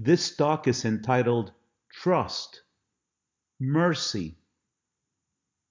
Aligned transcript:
This 0.00 0.36
talk 0.36 0.68
is 0.68 0.84
entitled 0.84 1.50
Trust, 1.90 2.62
Mercy 3.58 4.38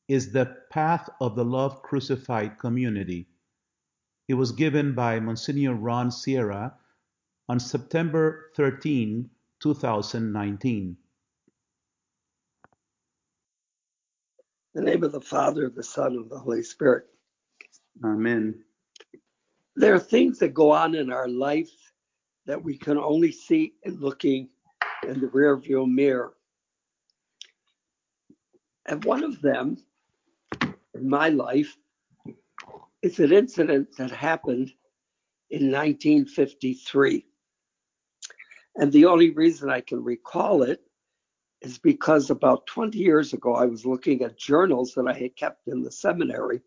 is 0.10 0.34
the 0.34 0.58
Path 0.70 1.10
of 1.22 1.38
the 1.38 1.46
Love 1.46 1.82
Crucified 1.82 2.60
Community. 2.60 3.30
It 4.28 4.34
was 4.34 4.52
given 4.52 4.94
by 4.94 5.22
Monsignor 5.22 5.76
Ron 5.76 6.12
Sierra 6.12 6.76
on 7.48 7.58
September 7.58 8.52
13, 8.58 9.30
2019. 9.62 10.98
In 14.76 14.84
the 14.84 14.92
name 14.92 15.06
of 15.06 15.14
the 15.14 15.22
Father, 15.22 15.70
the 15.70 15.82
Son, 15.82 16.18
and 16.18 16.30
the 16.30 16.38
Holy 16.38 16.64
Spirit. 16.64 17.06
Amen. 18.04 18.62
There 19.78 19.94
are 19.94 20.00
things 20.00 20.38
that 20.40 20.54
go 20.54 20.72
on 20.72 20.96
in 20.96 21.14
our 21.14 21.30
life 21.30 21.87
that 22.48 22.64
we 22.64 22.78
can 22.78 22.98
only 22.98 23.32
see 23.32 23.74
in 23.84 24.00
looking 24.00 24.50
in 25.04 25.20
the 25.20 25.28
rearview 25.28 25.88
mirror. 25.88 26.34
And 28.88 29.04
one 29.04 29.24
of 29.24 29.42
them 29.42 29.78
in 30.94 31.10
my 31.10 31.30
life 31.30 31.78
is 33.02 33.20
an 33.20 33.34
incident 33.34 33.96
that 33.98 34.12
happened 34.12 34.72
in 35.50 35.72
1953. 35.72 37.26
And 38.78 38.92
the 38.92 39.06
only 39.06 39.32
reason 39.32 39.70
I 39.70 39.82
can 39.82 40.04
recall 40.04 40.64
it 40.64 40.82
is 41.62 41.78
because 41.78 42.30
about 42.30 42.66
20 42.68 42.98
years 42.98 43.34
ago, 43.34 43.56
I 43.56 43.66
was 43.66 43.86
looking 43.86 44.22
at 44.22 44.38
journals 44.38 44.94
that 44.94 45.08
I 45.08 45.14
had 45.14 45.36
kept 45.36 45.68
in 45.68 45.84
the 45.84 45.92
seminary. 45.92 46.62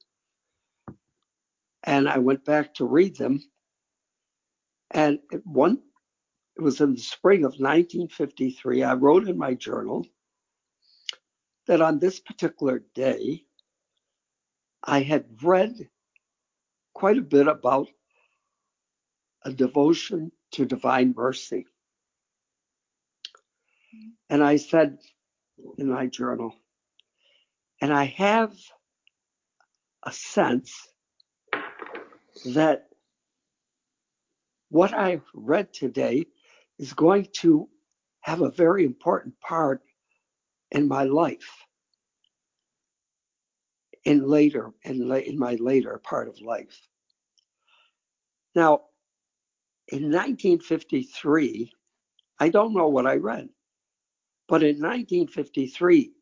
And 1.85 2.09
I 2.09 2.19
went 2.19 2.45
back 2.45 2.75
to 2.75 2.85
read 2.85 3.17
them. 3.17 3.41
And 4.91 5.21
one, 5.45 5.79
it 6.57 6.63
was 6.63 6.81
in 6.81 6.95
the 6.95 7.01
spring 7.01 7.41
of 7.41 7.53
1953. 7.53 8.83
I 8.83 8.95
wrote 8.95 9.29
in 9.29 9.39
my 9.39 9.55
journal 9.55 10.07
that 11.67 11.81
on 11.81 11.99
this 11.99 12.21
particular 12.21 12.83
day, 12.95 13.45
I 14.83 15.03
had 15.03 15.27
read 15.43 15.89
quite 16.95 17.19
a 17.19 17.23
bit 17.23 17.47
about 17.47 17.89
a 19.45 19.53
devotion 19.53 20.33
to 20.53 20.67
divine 20.67 21.15
mercy. 21.17 21.67
And 24.29 24.43
I 24.43 24.57
said 24.57 24.99
in 25.79 25.91
my 25.91 26.07
journal, 26.07 26.55
and 27.81 27.93
I 27.93 28.05
have 28.05 28.55
a 30.03 30.13
sense 30.13 30.73
that 32.55 32.90
what 34.71 34.95
I 34.95 35.21
read 35.35 35.73
today 35.73 36.27
is 36.79 36.93
going 36.95 37.29
to 37.41 37.69
have 38.23 38.41
a 38.41 38.51
very 38.51 38.85
important 38.85 39.39
part 39.41 39.83
in 40.71 40.89
my 40.89 41.05
life 41.05 41.67
in 44.05 44.27
later 44.27 44.71
in, 44.85 45.11
in 45.13 45.39
my 45.39 45.57
later 45.57 46.01
part 46.03 46.29
of 46.29 46.41
life. 46.41 46.81
Now, 48.55 48.83
in 49.89 50.05
1953, 50.05 51.73
I 52.39 52.49
don't 52.49 52.75
know 52.75 52.89
what 52.89 53.07
I 53.07 53.17
read, 53.17 53.49
but 54.49 54.63
in 54.63 54.77
1953, 54.77 56.13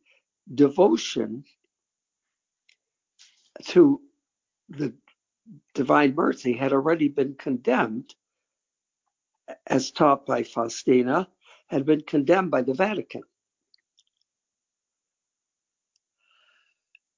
devotion 0.55 1.44
to 3.66 4.00
the 4.68 4.94
divine 5.74 6.14
mercy 6.14 6.52
had 6.55 6.72
already 6.72 7.08
been 7.08 7.34
condemned, 7.34 8.14
as 9.66 9.91
taught 9.91 10.27
by 10.27 10.42
Faustina, 10.42 11.28
had 11.68 11.84
been 11.86 12.02
condemned 12.02 12.50
by 12.50 12.62
the 12.62 12.74
Vatican. 12.74 13.22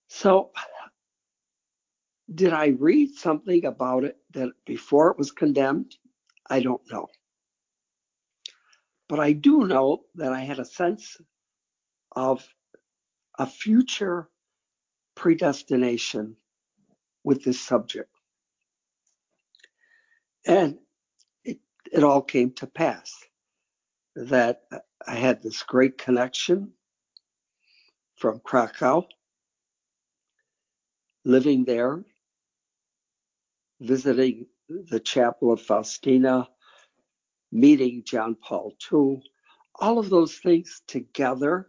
So, 0.08 0.50
did 2.34 2.52
I 2.52 2.68
read 2.68 3.14
something 3.14 3.64
about 3.64 4.04
it 4.04 4.18
that 4.32 4.50
before 4.66 5.10
it 5.10 5.18
was 5.18 5.32
condemned? 5.32 5.96
I 6.48 6.60
don't 6.60 6.82
know. 6.90 7.08
But 9.08 9.20
I 9.20 9.32
do 9.32 9.66
know 9.66 10.02
that 10.16 10.32
I 10.32 10.40
had 10.40 10.58
a 10.58 10.64
sense 10.64 11.16
of 12.14 12.46
a 13.38 13.46
future 13.46 14.28
predestination 15.14 16.36
with 17.24 17.44
this 17.44 17.60
subject. 17.60 18.10
And 20.46 20.78
it, 21.92 22.04
all 22.04 22.22
came 22.22 22.52
to 22.52 22.66
pass 22.66 23.12
that 24.16 24.62
I 25.06 25.14
had 25.14 25.42
this 25.42 25.62
great 25.62 25.98
connection 25.98 26.72
from 28.16 28.40
Krakow 28.40 29.06
living 31.24 31.64
there, 31.64 32.04
visiting 33.80 34.46
the 34.68 35.00
chapel 35.00 35.52
of 35.52 35.62
Faustina, 35.62 36.48
meeting 37.52 38.02
John 38.04 38.36
Paul 38.36 38.74
II, 38.92 39.22
all 39.76 39.98
of 39.98 40.10
those 40.10 40.36
things 40.38 40.82
together 40.86 41.68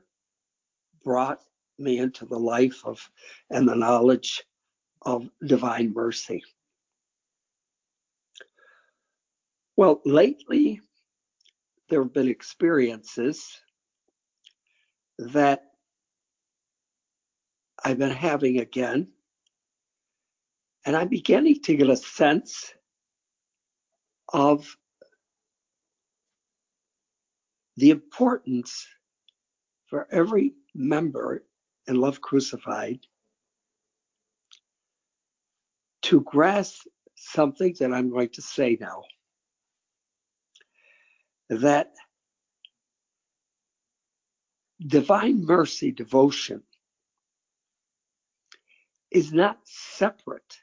brought 1.04 1.40
me 1.78 1.98
into 2.00 2.26
the 2.26 2.40
life 2.40 2.82
of 2.86 3.10
and 3.50 3.68
the 3.68 3.76
knowledge 3.76 4.44
of 5.02 5.30
divine 5.46 5.94
mercy. 5.94 6.44
Well, 9.82 10.00
lately, 10.06 10.80
there 11.90 12.04
have 12.04 12.14
been 12.14 12.28
experiences 12.28 13.60
that 15.18 15.64
I've 17.84 17.98
been 17.98 18.12
having 18.12 18.60
again 18.60 19.08
and 20.86 20.96
I'm 20.96 21.08
beginning 21.08 21.64
to 21.64 21.76
get 21.76 21.90
a 21.90 21.96
sense 21.96 22.76
of 24.32 24.78
the 27.76 27.90
importance 27.90 28.88
for 29.88 30.08
every 30.12 30.54
member 30.76 31.44
in 31.88 31.96
Love 31.96 32.22
Crucified 32.22 33.00
to 36.04 36.22
grasp 36.22 36.86
something 37.16 37.76
that 37.80 37.92
I'm 37.92 38.12
going 38.12 38.30
to 38.30 38.44
say 38.44 38.78
now. 38.80 39.02
That 41.52 41.94
divine 44.80 45.44
mercy 45.46 45.92
devotion 45.92 46.64
is 49.12 49.34
not 49.34 49.60
separate 49.66 50.56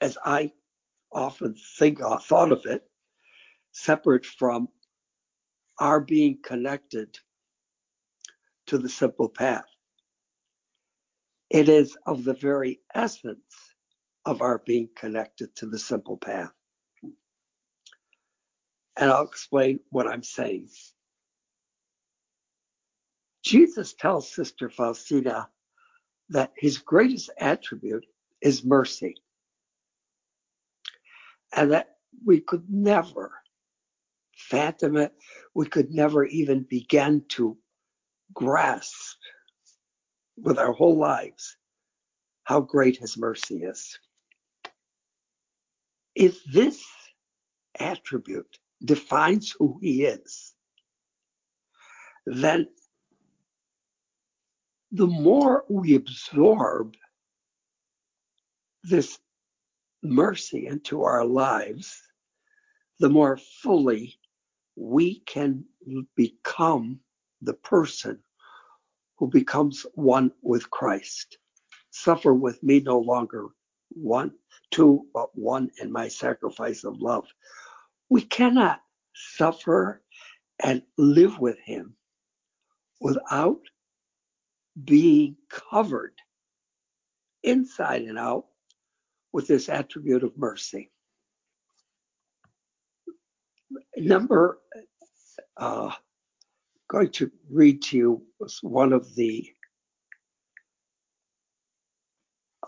as 0.00 0.16
I 0.24 0.52
often 1.10 1.56
think 1.76 2.00
or 2.00 2.20
thought 2.20 2.52
of 2.52 2.66
it, 2.66 2.88
separate 3.72 4.24
from 4.24 4.68
our 5.80 6.00
being 6.00 6.38
connected 6.42 7.18
to 8.68 8.78
the 8.78 8.88
simple 8.88 9.28
path. 9.28 9.66
It 11.50 11.68
is 11.68 11.96
of 12.06 12.22
the 12.22 12.34
very 12.34 12.80
essence 12.94 13.74
of 14.24 14.40
our 14.40 14.58
being 14.64 14.88
connected 14.96 15.56
to 15.56 15.66
the 15.66 15.80
simple 15.80 16.16
path. 16.16 16.52
And 18.96 19.10
I'll 19.10 19.24
explain 19.24 19.80
what 19.90 20.06
I'm 20.06 20.22
saying. 20.22 20.68
Jesus 23.44 23.94
tells 23.94 24.32
Sister 24.32 24.70
Faustina 24.70 25.48
that 26.28 26.52
his 26.56 26.78
greatest 26.78 27.30
attribute 27.38 28.06
is 28.40 28.64
mercy 28.64 29.16
and 31.54 31.72
that 31.72 31.96
we 32.24 32.40
could 32.40 32.64
never 32.68 33.32
fathom 34.36 34.96
it. 34.96 35.12
We 35.54 35.66
could 35.66 35.90
never 35.90 36.24
even 36.24 36.66
begin 36.68 37.24
to 37.30 37.56
grasp 38.34 39.18
with 40.36 40.58
our 40.58 40.72
whole 40.72 40.96
lives 40.98 41.56
how 42.44 42.60
great 42.60 42.96
his 42.96 43.16
mercy 43.16 43.62
is. 43.62 43.98
If 46.14 46.42
this 46.44 46.84
attribute 47.78 48.58
defines 48.84 49.54
who 49.58 49.78
he 49.80 50.04
is, 50.04 50.54
then 52.26 52.68
the 54.90 55.06
more 55.06 55.64
we 55.68 55.94
absorb 55.94 56.94
this 58.84 59.18
mercy 60.02 60.66
into 60.66 61.02
our 61.02 61.24
lives, 61.24 62.00
the 62.98 63.08
more 63.08 63.38
fully 63.62 64.18
we 64.76 65.20
can 65.20 65.64
become 66.16 67.00
the 67.40 67.54
person 67.54 68.18
who 69.16 69.28
becomes 69.28 69.86
one 69.94 70.32
with 70.42 70.68
Christ. 70.70 71.38
Suffer 71.90 72.34
with 72.34 72.62
me 72.62 72.80
no 72.80 72.98
longer 72.98 73.48
one, 73.90 74.32
two, 74.70 75.06
but 75.14 75.28
one 75.36 75.70
in 75.80 75.92
my 75.92 76.08
sacrifice 76.08 76.84
of 76.84 77.00
love. 77.00 77.26
We 78.12 78.20
cannot 78.20 78.82
suffer 79.14 80.02
and 80.62 80.82
live 80.98 81.38
with 81.38 81.58
him 81.60 81.96
without 83.00 83.62
being 84.84 85.38
covered 85.48 86.12
inside 87.42 88.02
and 88.02 88.18
out 88.18 88.44
with 89.32 89.46
this 89.48 89.70
attribute 89.70 90.24
of 90.24 90.36
mercy. 90.36 90.90
Number, 93.96 94.58
uh, 95.56 95.92
going 96.90 97.12
to 97.12 97.30
read 97.48 97.80
to 97.84 97.96
you 97.96 98.22
one 98.60 98.92
of 98.92 99.14
the 99.14 99.48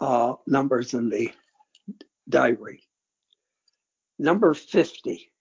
uh, 0.01 0.37
numbers 0.47 0.95
in 0.95 1.11
the 1.11 1.31
diary. 2.31 2.83
Number 4.19 4.55
50. 4.55 5.33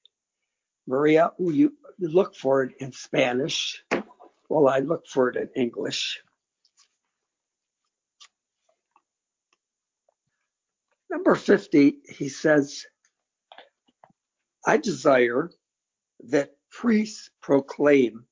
Maria, 0.87 1.31
will 1.37 1.53
you 1.53 1.73
look 1.99 2.35
for 2.35 2.63
it 2.63 2.73
in 2.79 2.91
Spanish? 2.91 3.83
Well, 4.49 4.67
I 4.67 4.79
look 4.79 5.07
for 5.07 5.29
it 5.29 5.37
in 5.37 5.49
English. 5.61 6.21
Number 11.09 11.35
50, 11.35 11.99
he 12.09 12.27
says, 12.27 12.85
I 14.65 14.77
desire 14.77 15.51
that 16.29 16.55
priests 16.71 17.29
proclaim 17.41 18.25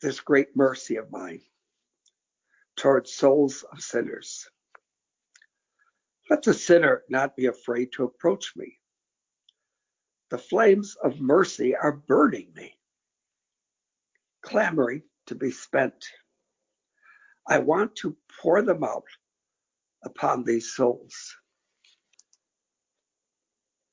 this 0.00 0.20
great 0.20 0.56
mercy 0.56 0.96
of 0.96 1.10
mine 1.10 1.40
towards 2.76 3.12
souls 3.12 3.64
of 3.72 3.80
sinners. 3.80 4.48
Let 6.30 6.42
the 6.42 6.54
sinner 6.54 7.02
not 7.08 7.36
be 7.36 7.46
afraid 7.46 7.92
to 7.92 8.04
approach 8.04 8.52
me. 8.56 8.78
The 10.32 10.38
flames 10.38 10.96
of 11.04 11.20
mercy 11.20 11.76
are 11.76 11.92
burning 11.92 12.54
me, 12.56 12.78
clamoring 14.40 15.02
to 15.26 15.34
be 15.34 15.50
spent. 15.50 16.06
I 17.46 17.58
want 17.58 17.96
to 17.96 18.16
pour 18.40 18.62
them 18.62 18.82
out 18.82 19.04
upon 20.02 20.44
these 20.44 20.72
souls. 20.72 21.36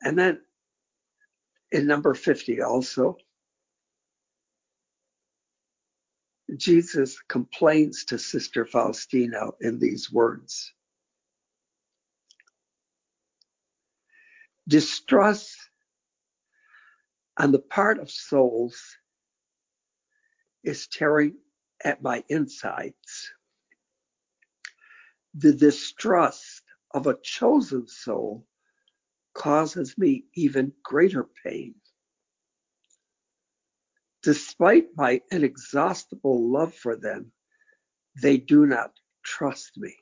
And 0.01 0.17
then 0.17 0.39
in 1.73 1.85
number 1.85 2.13
50 2.13 2.61
also, 2.61 3.17
Jesus 6.55 7.19
complains 7.27 8.05
to 8.05 8.17
Sister 8.17 8.65
Faustina 8.65 9.49
in 9.59 9.77
these 9.77 10.09
words 10.09 10.73
Distrust 14.69 15.68
on 17.39 17.51
the 17.51 17.59
part 17.59 17.99
of 17.99 18.11
souls 18.11 18.77
is 20.63 20.87
tearing 20.87 21.35
at 21.83 22.03
my 22.03 22.23
insides 22.29 23.31
the 25.35 25.53
distrust 25.53 26.63
of 26.93 27.07
a 27.07 27.17
chosen 27.23 27.87
soul 27.87 28.45
causes 29.33 29.97
me 29.97 30.25
even 30.35 30.73
greater 30.83 31.25
pain. 31.45 31.75
Despite 34.23 34.87
my 34.97 35.21
inexhaustible 35.31 36.51
love 36.51 36.73
for 36.75 36.95
them, 36.97 37.31
they 38.21 38.37
do 38.37 38.65
not 38.65 38.91
trust 39.23 39.77
me. 39.77 39.95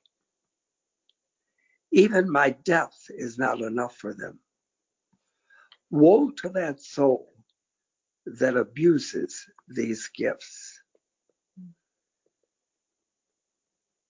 Even 1.91 2.31
my 2.31 2.51
death 2.63 2.97
is 3.09 3.37
not 3.37 3.61
enough 3.61 3.95
for 3.95 4.13
them. 4.13 4.39
Woe 5.89 6.31
to 6.31 6.49
that 6.49 6.81
soul 6.81 7.33
that 8.25 8.57
abuses 8.57 9.45
these 9.69 10.09
gifts. 10.15 10.81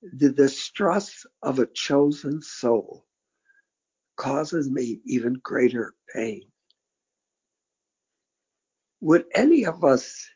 The 0.01 0.31
distrust 0.31 1.27
of 1.44 1.59
a 1.59 1.68
chosen 1.68 2.41
soul 2.41 3.06
causes 4.15 4.69
me 4.69 5.01
even 5.06 5.33
greater 5.44 5.94
pain. 6.13 6.44
Would 9.01 9.25
any 9.35 9.65
of 9.65 9.83
us 9.83 10.27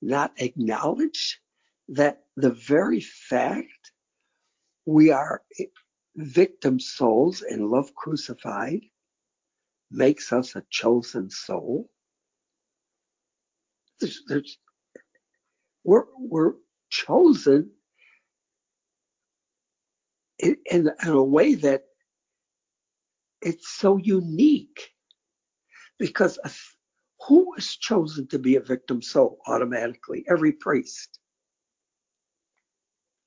not 0.00 0.32
acknowledge 0.36 1.40
that 1.88 2.24
the 2.36 2.50
very 2.50 3.00
fact 3.00 3.92
we 4.86 5.10
are 5.10 5.42
victim 6.16 6.78
souls 6.78 7.42
in 7.42 7.70
love 7.70 7.94
crucified 7.94 8.82
makes 9.94 10.32
us 10.32 10.56
a 10.56 10.62
chosen 10.70 11.30
soul? 11.30 11.88
There's, 14.00 14.22
there's, 14.26 14.58
we're, 15.84 16.04
we're 16.18 16.54
chosen 16.90 17.70
in, 20.38 20.56
in, 20.70 20.90
in 21.02 21.08
a 21.08 21.22
way 21.22 21.54
that 21.54 21.84
it's 23.40 23.68
so 23.68 23.96
unique 23.98 24.90
because 25.98 26.38
who 27.28 27.54
is 27.56 27.76
chosen 27.76 28.26
to 28.28 28.38
be 28.38 28.56
a 28.56 28.60
victim 28.60 29.00
soul 29.00 29.38
automatically? 29.46 30.24
Every 30.28 30.52
priest. 30.52 31.20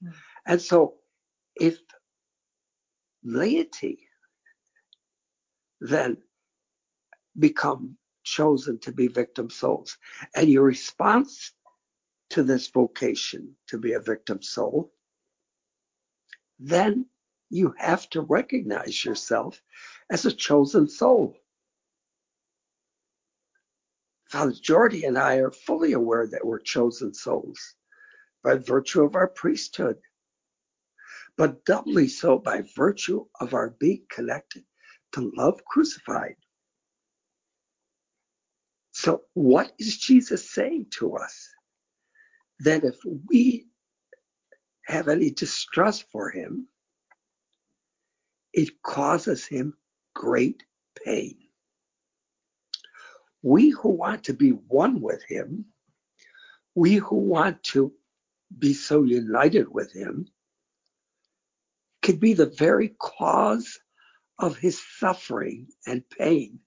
Mm. 0.04 0.14
And 0.46 0.62
so 0.62 0.96
if 1.56 1.80
laity 3.24 4.00
then 5.82 6.18
become 7.40 7.98
chosen 8.24 8.80
to 8.80 8.92
be 8.92 9.08
victim 9.08 9.50
souls 9.50 9.98
and 10.36 10.50
your 10.50 10.64
response 10.64 11.54
to 12.30 12.44
this 12.44 12.68
vocation 12.68 13.56
to 13.68 13.78
be 13.78 13.94
a 13.94 14.00
victim 14.00 14.42
soul, 14.42 14.92
then 16.60 17.06
you 17.50 17.74
have 17.78 18.10
to 18.10 18.22
recognize 18.22 19.06
yourself 19.06 19.62
as 20.10 20.26
a 20.26 20.32
chosen 20.32 20.90
soul. 20.90 21.38
Father 24.30 24.52
Jordi 24.52 25.08
and 25.08 25.18
I 25.18 25.36
are 25.38 25.52
fully 25.52 25.94
aware 25.94 26.28
that 26.28 26.46
we're 26.46 26.60
chosen 26.60 27.14
souls 27.14 27.76
by 28.44 28.56
virtue 28.56 29.04
of 29.04 29.16
our 29.16 29.28
priesthood, 29.28 29.98
but 31.38 31.64
doubly 31.64 32.10
so 32.10 32.38
by 32.38 32.64
virtue 32.76 33.26
of 33.40 33.54
our 33.54 33.70
being 33.80 34.06
connected 34.10 34.66
to 35.14 35.32
love 35.38 35.64
crucified. 35.66 36.36
So, 39.00 39.22
what 39.34 39.72
is 39.78 39.98
Jesus 39.98 40.50
saying 40.50 40.88
to 40.98 41.16
us? 41.18 41.50
that 42.60 42.84
if 42.84 42.96
we 43.30 43.68
have 44.86 45.08
any 45.08 45.30
distrust 45.30 46.06
for 46.12 46.30
him, 46.30 46.68
it 48.54 48.82
causes 48.82 49.46
him 49.46 49.76
great 50.16 50.64
pain. 51.06 51.38
We 53.44 53.70
who 53.70 53.90
want 53.90 54.24
to 54.26 54.34
be 54.34 54.50
one 54.50 55.02
with 55.02 55.24
him, 55.24 55.66
we 56.74 56.96
who 56.96 57.16
want 57.16 57.64
to 57.64 57.94
be 58.58 58.74
so 58.74 59.04
united 59.04 59.68
with 59.70 59.92
him, 59.92 60.28
could 62.02 62.20
be 62.20 62.34
the 62.34 62.48
very 62.58 62.96
cause 63.00 63.80
of 64.40 64.58
his 64.58 64.82
suffering 64.98 65.68
and 65.86 66.04
pain 66.10 66.60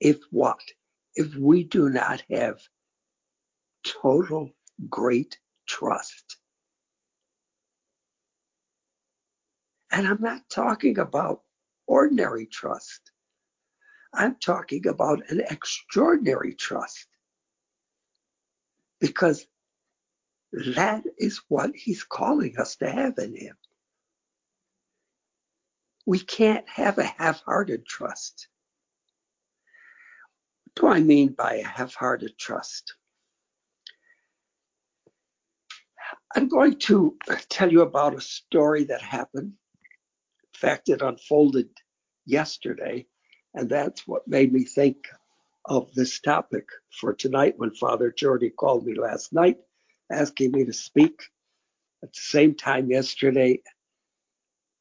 if 0.00 0.18
what? 0.30 0.60
If 1.14 1.34
we 1.36 1.64
do 1.64 1.90
not 1.90 2.22
have 2.30 2.60
total 3.84 4.50
great 4.88 5.38
trust. 5.66 6.36
And 9.90 10.06
I'm 10.06 10.20
not 10.20 10.48
talking 10.48 10.98
about 10.98 11.42
ordinary 11.86 12.46
trust. 12.46 13.12
I'm 14.14 14.36
talking 14.36 14.86
about 14.86 15.30
an 15.30 15.40
extraordinary 15.50 16.54
trust. 16.54 17.06
Because 19.00 19.46
that 20.76 21.04
is 21.18 21.40
what 21.48 21.74
he's 21.74 22.04
calling 22.04 22.56
us 22.58 22.76
to 22.76 22.90
have 22.90 23.18
in 23.18 23.34
him. 23.34 23.56
We 26.06 26.20
can't 26.20 26.68
have 26.68 26.98
a 26.98 27.04
half 27.04 27.42
hearted 27.42 27.86
trust. 27.86 28.48
Do 30.76 30.88
I 30.88 31.00
mean 31.00 31.32
by 31.32 31.54
a 31.56 31.64
half 31.64 31.94
hearted 31.94 32.38
trust? 32.38 32.94
I'm 36.34 36.48
going 36.48 36.78
to 36.80 37.16
tell 37.48 37.70
you 37.70 37.82
about 37.82 38.16
a 38.16 38.20
story 38.20 38.84
that 38.84 39.02
happened. 39.02 39.52
In 40.54 40.58
fact, 40.58 40.88
it 40.88 41.02
unfolded 41.02 41.68
yesterday, 42.24 43.06
and 43.54 43.68
that's 43.68 44.06
what 44.06 44.26
made 44.26 44.52
me 44.52 44.64
think 44.64 45.08
of 45.66 45.92
this 45.94 46.20
topic 46.20 46.66
for 47.00 47.12
tonight 47.12 47.54
when 47.58 47.74
Father 47.74 48.10
Jordi 48.10 48.50
called 48.54 48.86
me 48.86 48.94
last 48.94 49.32
night 49.32 49.58
asking 50.10 50.52
me 50.52 50.64
to 50.64 50.72
speak. 50.72 51.22
At 52.02 52.12
the 52.12 52.20
same 52.20 52.54
time, 52.54 52.90
yesterday, 52.90 53.60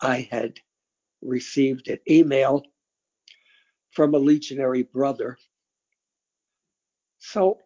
I 0.01 0.27
had 0.31 0.59
received 1.21 1.87
an 1.87 1.99
email 2.09 2.63
from 3.91 4.15
a 4.15 4.19
legionary 4.19 4.83
brother 4.83 5.37
So 7.21 7.59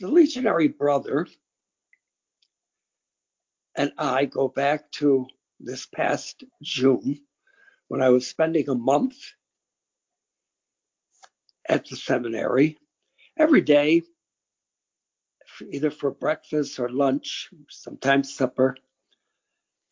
the 0.00 0.08
legionary 0.08 0.68
brother 0.68 1.26
and 3.76 3.92
I 3.96 4.24
go 4.24 4.48
back 4.48 4.90
to 4.92 5.26
this 5.60 5.86
past 5.86 6.42
June 6.62 7.20
when 7.86 8.02
I 8.02 8.08
was 8.08 8.26
spending 8.26 8.68
a 8.68 8.74
month 8.74 9.16
at 11.68 11.86
the 11.86 11.96
seminary 11.96 12.76
every 13.38 13.60
day, 13.60 14.02
either 15.70 15.92
for 15.92 16.10
breakfast 16.10 16.80
or 16.80 16.88
lunch, 16.88 17.50
sometimes 17.70 18.34
supper. 18.34 18.76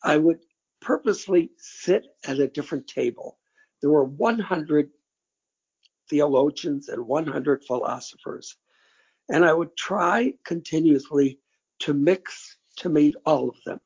I 0.03 0.17
would 0.17 0.39
purposely 0.81 1.51
sit 1.57 2.07
at 2.25 2.39
a 2.39 2.49
different 2.49 2.87
table. 2.87 3.39
There 3.81 3.89
were 3.89 4.03
100 4.03 4.89
theologians 6.09 6.89
and 6.89 7.05
100 7.05 7.63
philosophers. 7.65 8.55
And 9.29 9.45
I 9.45 9.53
would 9.53 9.75
try 9.75 10.33
continuously 10.45 11.39
to 11.79 11.93
mix 11.93 12.57
to 12.77 12.89
meet 12.89 13.15
all 13.25 13.49
of 13.49 13.55
them. 13.65 13.79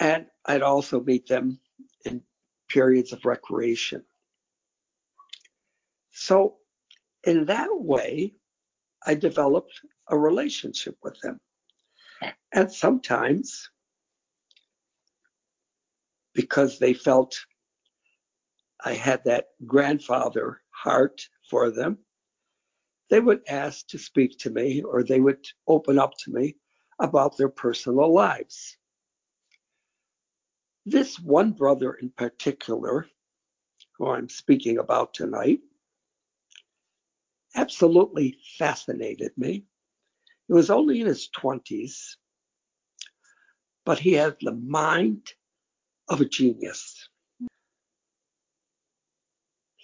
And 0.00 0.26
I'd 0.46 0.62
also 0.62 1.00
meet 1.00 1.26
them 1.28 1.60
in 2.04 2.22
periods 2.68 3.12
of 3.12 3.24
recreation. 3.24 4.04
So, 6.10 6.56
in 7.24 7.46
that 7.46 7.68
way, 7.70 8.34
I 9.06 9.14
developed 9.14 9.80
a 10.08 10.18
relationship 10.18 10.96
with 11.02 11.18
them. 11.20 11.40
And 12.52 12.70
sometimes, 12.70 13.70
because 16.34 16.78
they 16.78 16.94
felt 16.94 17.38
I 18.84 18.94
had 18.94 19.24
that 19.24 19.48
grandfather 19.66 20.60
heart 20.70 21.28
for 21.48 21.70
them, 21.70 21.98
they 23.10 23.20
would 23.20 23.42
ask 23.48 23.86
to 23.88 23.98
speak 23.98 24.38
to 24.38 24.50
me 24.50 24.82
or 24.82 25.02
they 25.04 25.20
would 25.20 25.46
open 25.68 25.98
up 25.98 26.12
to 26.24 26.32
me 26.32 26.56
about 26.98 27.36
their 27.36 27.48
personal 27.48 28.12
lives. 28.12 28.76
This 30.86 31.18
one 31.20 31.52
brother 31.52 31.94
in 31.94 32.10
particular, 32.10 33.06
who 33.96 34.08
I'm 34.08 34.28
speaking 34.28 34.78
about 34.78 35.14
tonight, 35.14 35.60
absolutely 37.54 38.38
fascinated 38.58 39.32
me. 39.36 39.64
He 40.48 40.54
was 40.54 40.70
only 40.70 41.00
in 41.00 41.06
his 41.06 41.28
20s, 41.36 42.16
but 43.84 43.98
he 43.98 44.14
had 44.14 44.36
the 44.40 44.54
mind 44.54 45.34
of 46.08 46.20
a 46.20 46.24
genius. 46.24 47.08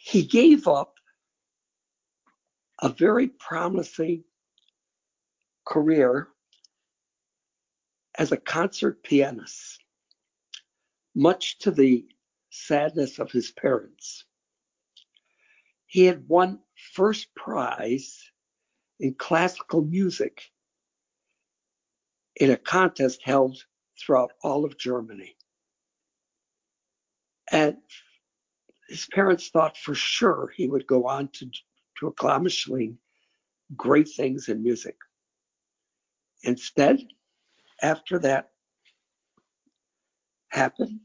He 0.09 0.23
gave 0.25 0.67
up 0.67 0.95
a 2.81 2.89
very 2.89 3.29
promising 3.29 4.25
career 5.67 6.29
as 8.17 8.33
a 8.33 8.39
concert 8.39 9.03
pianist, 9.03 9.85
much 11.15 11.59
to 11.59 11.71
the 11.71 12.09
sadness 12.49 13.19
of 13.19 13.31
his 13.31 13.53
parents. 13.53 14.25
He 15.85 16.07
had 16.07 16.27
won 16.27 16.61
first 16.95 17.35
prize 17.35 18.33
in 18.99 19.13
classical 19.13 19.83
music 19.83 20.51
in 22.37 22.51
a 22.51 22.57
contest 22.57 23.21
held 23.23 23.63
throughout 24.01 24.33
all 24.43 24.65
of 24.65 24.79
Germany. 24.79 25.37
And 27.53 27.77
his 28.89 29.07
parents 29.13 29.51
thought 29.51 29.77
for 29.77 29.95
sure 29.95 30.53
he 30.57 30.67
would 30.69 30.87
go 30.87 31.07
on 31.07 31.29
to, 31.35 31.51
to 32.01 32.07
great 33.77 34.09
things 34.09 34.49
in 34.49 34.63
music. 34.63 34.97
Instead, 36.43 37.01
after 37.83 38.19
that 38.19 38.51
happened, 40.49 41.01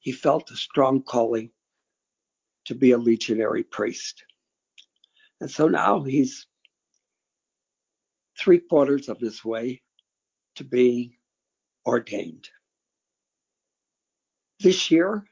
he 0.00 0.12
felt 0.12 0.50
a 0.50 0.56
strong 0.56 1.02
calling 1.02 1.50
to 2.66 2.74
be 2.74 2.92
a 2.92 2.98
legionary 2.98 3.62
priest. 3.62 4.22
And 5.40 5.50
so 5.50 5.68
now 5.68 6.02
he's 6.02 6.46
three 8.38 8.58
quarters 8.58 9.08
of 9.08 9.18
his 9.18 9.44
way 9.44 9.80
to 10.56 10.64
being 10.64 11.14
ordained. 11.86 12.48
This 14.60 14.90
year, 14.90 15.24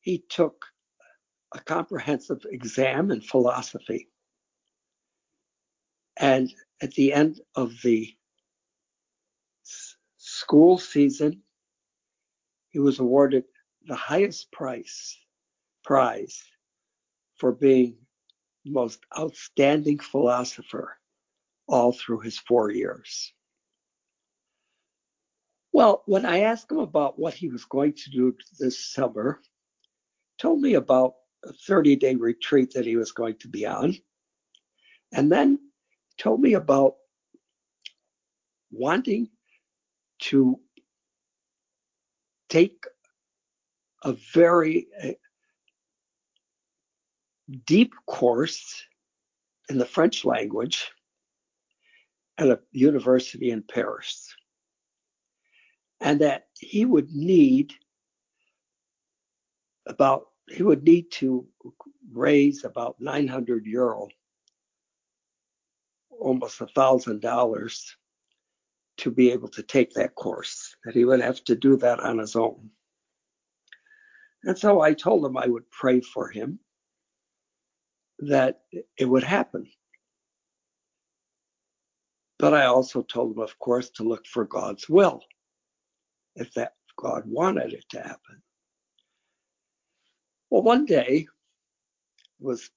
he 0.00 0.24
took 0.28 0.64
a 1.54 1.60
comprehensive 1.60 2.44
exam 2.50 3.10
in 3.10 3.20
philosophy. 3.20 4.08
And 6.16 6.52
at 6.82 6.92
the 6.92 7.12
end 7.12 7.40
of 7.54 7.72
the 7.82 8.14
school 10.16 10.78
season, 10.78 11.42
he 12.70 12.78
was 12.78 12.98
awarded 12.98 13.44
the 13.86 13.96
highest 13.96 14.52
price 14.52 15.18
prize 15.84 16.42
for 17.36 17.52
being 17.52 17.96
the 18.64 18.70
most 18.70 19.00
outstanding 19.18 19.98
philosopher 19.98 20.98
all 21.66 21.92
through 21.92 22.20
his 22.20 22.38
four 22.38 22.70
years. 22.70 23.32
Well, 25.72 26.02
when 26.06 26.26
I 26.26 26.40
asked 26.40 26.70
him 26.70 26.78
about 26.78 27.18
what 27.18 27.34
he 27.34 27.48
was 27.48 27.64
going 27.64 27.94
to 27.94 28.10
do 28.10 28.36
this 28.58 28.92
summer, 28.92 29.40
told 30.40 30.60
me 30.60 30.74
about 30.74 31.14
a 31.44 31.52
30 31.52 31.96
day 31.96 32.14
retreat 32.14 32.72
that 32.74 32.86
he 32.86 32.96
was 32.96 33.12
going 33.12 33.36
to 33.38 33.48
be 33.48 33.66
on, 33.66 33.94
and 35.12 35.30
then 35.30 35.58
told 36.18 36.40
me 36.40 36.54
about 36.54 36.94
wanting 38.70 39.28
to 40.18 40.58
take 42.48 42.84
a 44.04 44.14
very 44.32 44.88
uh, 45.02 45.12
deep 47.66 47.92
course 48.06 48.82
in 49.68 49.78
the 49.78 49.84
French 49.84 50.24
language 50.24 50.90
at 52.38 52.48
a 52.48 52.58
university 52.72 53.50
in 53.50 53.62
Paris. 53.62 54.34
And 56.00 56.20
that 56.22 56.44
he 56.58 56.86
would 56.86 57.10
need 57.10 57.74
about 59.86 60.29
he 60.50 60.62
would 60.62 60.82
need 60.82 61.10
to 61.12 61.46
raise 62.12 62.64
about 62.64 62.96
900 63.00 63.66
euro, 63.66 64.08
almost 66.10 66.60
a 66.60 66.66
thousand 66.66 67.20
dollars, 67.20 67.96
to 68.98 69.10
be 69.10 69.30
able 69.30 69.48
to 69.48 69.62
take 69.62 69.92
that 69.94 70.14
course. 70.14 70.74
That 70.84 70.94
he 70.94 71.04
would 71.04 71.20
have 71.20 71.42
to 71.44 71.54
do 71.54 71.76
that 71.76 72.00
on 72.00 72.18
his 72.18 72.36
own. 72.36 72.70
And 74.44 74.58
so 74.58 74.80
I 74.80 74.94
told 74.94 75.24
him 75.24 75.36
I 75.36 75.46
would 75.46 75.70
pray 75.70 76.00
for 76.00 76.28
him 76.28 76.58
that 78.20 78.60
it 78.98 79.04
would 79.04 79.24
happen. 79.24 79.66
But 82.38 82.54
I 82.54 82.66
also 82.66 83.02
told 83.02 83.36
him, 83.36 83.42
of 83.42 83.58
course, 83.58 83.90
to 83.90 84.02
look 84.02 84.26
for 84.26 84.46
God's 84.46 84.88
will, 84.88 85.22
if 86.36 86.52
that 86.54 86.72
God 86.96 87.24
wanted 87.26 87.74
it 87.74 87.84
to 87.90 88.00
happen. 88.00 88.42
Well, 90.50 90.62
one 90.62 90.84
day 90.84 91.28
was 92.40 92.70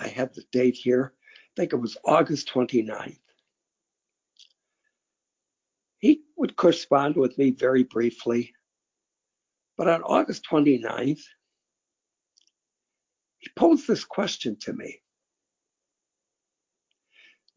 I 0.00 0.08
have 0.08 0.34
the 0.34 0.44
date 0.52 0.76
here. 0.76 1.14
I 1.22 1.52
think 1.56 1.72
it 1.72 1.76
was 1.76 1.96
August 2.04 2.50
29th. 2.52 3.18
He 5.98 6.22
would 6.36 6.56
correspond 6.56 7.16
with 7.16 7.38
me 7.38 7.50
very 7.52 7.84
briefly. 7.84 8.52
But 9.78 9.88
on 9.88 10.02
August 10.02 10.44
29th, 10.50 11.22
he 13.38 13.50
posed 13.56 13.86
this 13.86 14.04
question 14.04 14.56
to 14.60 14.72
me 14.72 15.00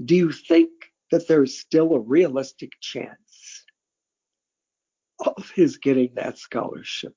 Do 0.03 0.15
you 0.15 0.31
think 0.31 0.69
that 1.11 1.27
there's 1.27 1.59
still 1.59 1.93
a 1.93 1.99
realistic 1.99 2.71
chance 2.79 3.65
of 5.25 5.51
his 5.55 5.77
getting 5.77 6.13
that 6.15 6.37
scholarship 6.37 7.13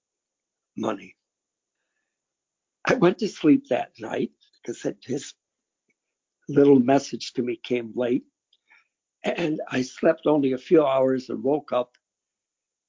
money? 0.77 1.15
I 2.85 2.95
went 2.95 3.19
to 3.19 3.29
sleep 3.29 3.69
that 3.69 3.93
night 3.99 4.33
because 4.65 4.87
his 5.03 5.35
little 6.49 6.81
message 6.81 7.33
to 7.35 7.43
me 7.43 7.57
came 7.57 7.93
late. 7.95 8.25
And 9.25 9.61
I 9.69 9.83
slept 9.83 10.27
only 10.27 10.53
a 10.53 10.59
few 10.59 10.85
hours 10.85 11.31
and 11.31 11.45
woke 11.45 11.73
up, 11.73 11.97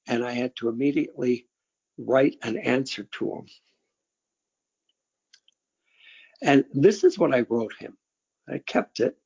and 0.08 0.24
I 0.24 0.32
had 0.32 0.56
to 0.56 0.68
immediately 0.68 1.46
write 1.96 2.36
an 2.42 2.56
answer 2.56 3.04
to 3.04 3.32
him. 3.34 3.46
And 6.42 6.64
this 6.72 7.04
is 7.04 7.18
what 7.18 7.32
I 7.32 7.46
wrote 7.48 7.74
him. 7.78 7.96
I 8.48 8.58
kept 8.58 8.98
it, 8.98 9.16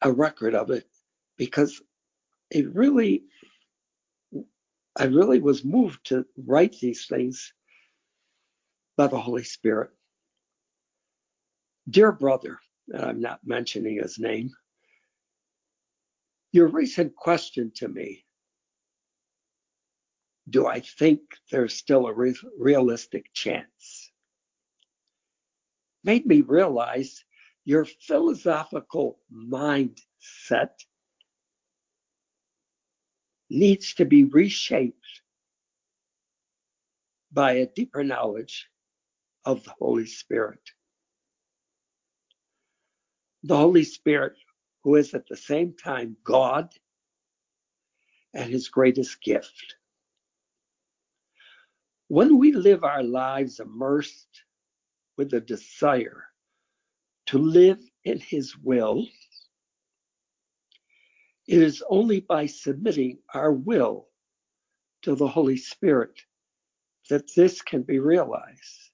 a 0.00 0.10
record 0.10 0.54
of 0.54 0.70
it, 0.70 0.88
because 1.36 1.82
it 2.50 2.74
really, 2.74 3.24
I 4.98 5.04
really 5.04 5.40
was 5.40 5.64
moved 5.64 6.06
to 6.06 6.24
write 6.46 6.76
these 6.80 7.06
things 7.06 7.52
by 8.96 9.06
the 9.06 9.20
Holy 9.20 9.44
Spirit. 9.44 9.90
Dear 11.88 12.12
brother, 12.12 12.58
and 12.88 13.04
I'm 13.04 13.20
not 13.20 13.40
mentioning 13.44 14.00
his 14.02 14.18
name, 14.18 14.50
your 16.52 16.68
recent 16.68 17.14
question 17.14 17.72
to 17.76 17.88
me 17.88 18.24
do 20.48 20.66
I 20.66 20.80
think 20.80 21.20
there's 21.50 21.74
still 21.74 22.06
a 22.06 22.12
re- 22.14 22.38
realistic 22.58 23.32
chance? 23.34 24.12
Made 26.04 26.24
me 26.24 26.42
realize 26.42 27.24
your 27.64 27.84
philosophical 27.84 29.18
mindset 29.34 30.70
needs 33.50 33.94
to 33.94 34.04
be 34.04 34.24
reshaped 34.24 35.22
by 37.32 37.52
a 37.54 37.66
deeper 37.66 38.04
knowledge 38.04 38.68
of 39.46 39.62
the 39.64 39.72
Holy 39.78 40.06
Spirit. 40.06 40.60
The 43.44 43.56
Holy 43.56 43.84
Spirit, 43.84 44.34
who 44.82 44.96
is 44.96 45.14
at 45.14 45.26
the 45.28 45.36
same 45.36 45.74
time 45.82 46.16
God 46.24 46.68
and 48.34 48.50
his 48.50 48.68
greatest 48.68 49.22
gift. 49.22 49.76
When 52.08 52.38
we 52.38 52.52
live 52.52 52.84
our 52.84 53.02
lives 53.02 53.60
immersed 53.60 54.42
with 55.16 55.32
a 55.32 55.40
desire 55.40 56.24
to 57.26 57.38
live 57.38 57.80
in 58.04 58.20
his 58.20 58.56
will, 58.58 59.06
it 61.46 61.62
is 61.62 61.82
only 61.88 62.20
by 62.20 62.46
submitting 62.46 63.18
our 63.32 63.52
will 63.52 64.08
to 65.02 65.14
the 65.14 65.28
Holy 65.28 65.56
Spirit 65.56 66.20
that 67.08 67.32
this 67.36 67.62
can 67.62 67.82
be 67.82 68.00
realized. 68.00 68.85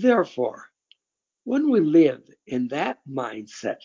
Therefore, 0.00 0.70
when 1.42 1.70
we 1.70 1.80
live 1.80 2.22
in 2.46 2.68
that 2.68 3.00
mindset, 3.10 3.80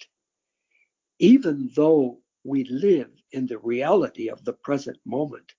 even 1.18 1.72
though 1.76 2.22
we 2.44 2.66
live 2.66 3.10
in 3.32 3.48
the 3.48 3.58
reality 3.58 4.30
of 4.30 4.46
the 4.46 4.54
present 4.54 5.00
moment, 5.08 5.56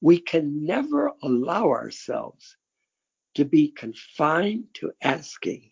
we 0.00 0.18
can 0.18 0.66
never 0.66 1.12
allow 1.22 1.68
ourselves 1.68 2.56
to 3.36 3.44
be 3.44 3.68
confined 3.68 4.64
to 4.74 4.90
asking, 5.00 5.70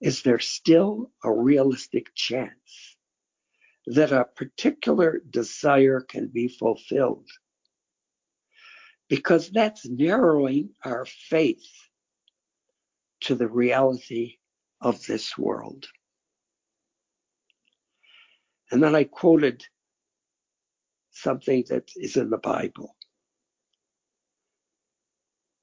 is 0.00 0.22
there 0.22 0.40
still 0.40 1.12
a 1.22 1.32
realistic 1.32 2.12
chance 2.16 2.96
that 3.86 4.10
a 4.10 4.24
particular 4.24 5.22
desire 5.30 6.00
can 6.00 6.26
be 6.26 6.48
fulfilled? 6.48 7.30
Because 9.08 9.48
that's 9.48 9.88
narrowing 9.88 10.70
our 10.84 11.06
faith 11.06 11.87
to 13.20 13.34
the 13.34 13.48
reality 13.48 14.36
of 14.80 15.04
this 15.06 15.36
world. 15.36 15.86
And 18.70 18.82
then 18.82 18.94
I 18.94 19.04
quoted 19.04 19.64
something 21.10 21.64
that 21.68 21.90
is 21.96 22.16
in 22.16 22.30
the 22.30 22.38
Bible. 22.38 22.94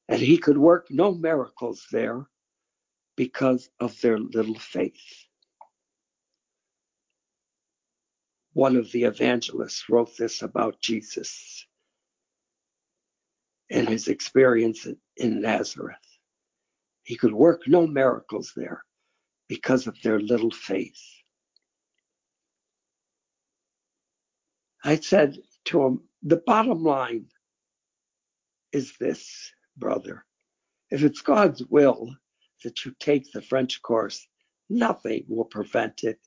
And 0.08 0.20
he 0.22 0.38
could 0.38 0.58
work 0.58 0.88
no 0.90 1.14
miracles 1.14 1.88
there 1.92 2.28
because 3.16 3.70
of 3.80 4.00
their 4.02 4.20
little 4.20 4.60
faith. 4.60 5.26
One 8.54 8.76
of 8.76 8.92
the 8.92 9.04
evangelists 9.04 9.86
wrote 9.90 10.16
this 10.18 10.42
about 10.42 10.82
Jesus 10.82 11.66
and 13.70 13.88
his 13.90 14.08
experience 14.08 14.88
in 15.18 15.42
Nazareth. 15.42 15.98
He 17.06 17.16
could 17.16 17.34
work 17.34 17.62
no 17.68 17.86
miracles 17.86 18.52
there 18.56 18.84
because 19.48 19.86
of 19.88 19.96
their 20.02 20.20
little 20.20 20.52
faith. 20.52 21.00
I 24.84 24.98
said 24.98 25.38
to 25.65 25.84
him, 25.84 26.10
the 26.24 26.38
bottom 26.46 26.84
line 26.84 27.28
is 28.72 28.98
this, 29.00 29.52
brother. 29.78 30.26
If 30.89 31.04
it's 31.04 31.22
God's 31.22 31.63
will 31.65 32.15
that 32.63 32.84
you 32.86 32.96
take 33.00 33.32
the 33.32 33.41
French 33.41 33.82
course, 33.84 34.28
nothing 34.70 35.26
will 35.28 35.46
prevent 35.46 36.04
it, 36.04 36.20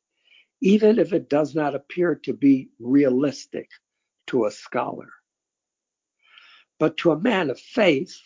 even 0.61 1.01
if 1.01 1.13
it 1.13 1.29
does 1.29 1.57
not 1.57 1.75
appear 1.75 2.15
to 2.15 2.33
be 2.33 2.71
realistic 2.79 3.69
to 4.29 4.47
a 4.47 4.51
scholar. 4.53 5.11
But 6.79 6.97
to 6.99 7.11
a 7.11 7.21
man 7.21 7.51
of 7.51 7.59
faith, 7.59 8.17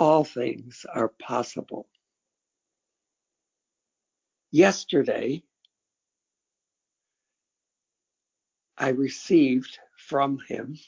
all 0.00 0.24
things 0.24 0.86
are 0.94 1.10
possible. 1.10 1.88
Yesterday, 4.52 5.42
I 8.78 8.90
received 8.90 9.78
from 9.96 10.40
him, 10.48 10.78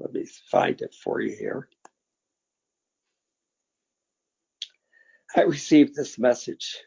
let 0.00 0.12
me 0.12 0.26
find 0.50 0.80
it 0.82 0.94
for 0.94 1.20
you 1.20 1.36
here. 1.36 1.68
I 5.36 5.42
received 5.42 5.96
this 5.96 6.18
message. 6.18 6.78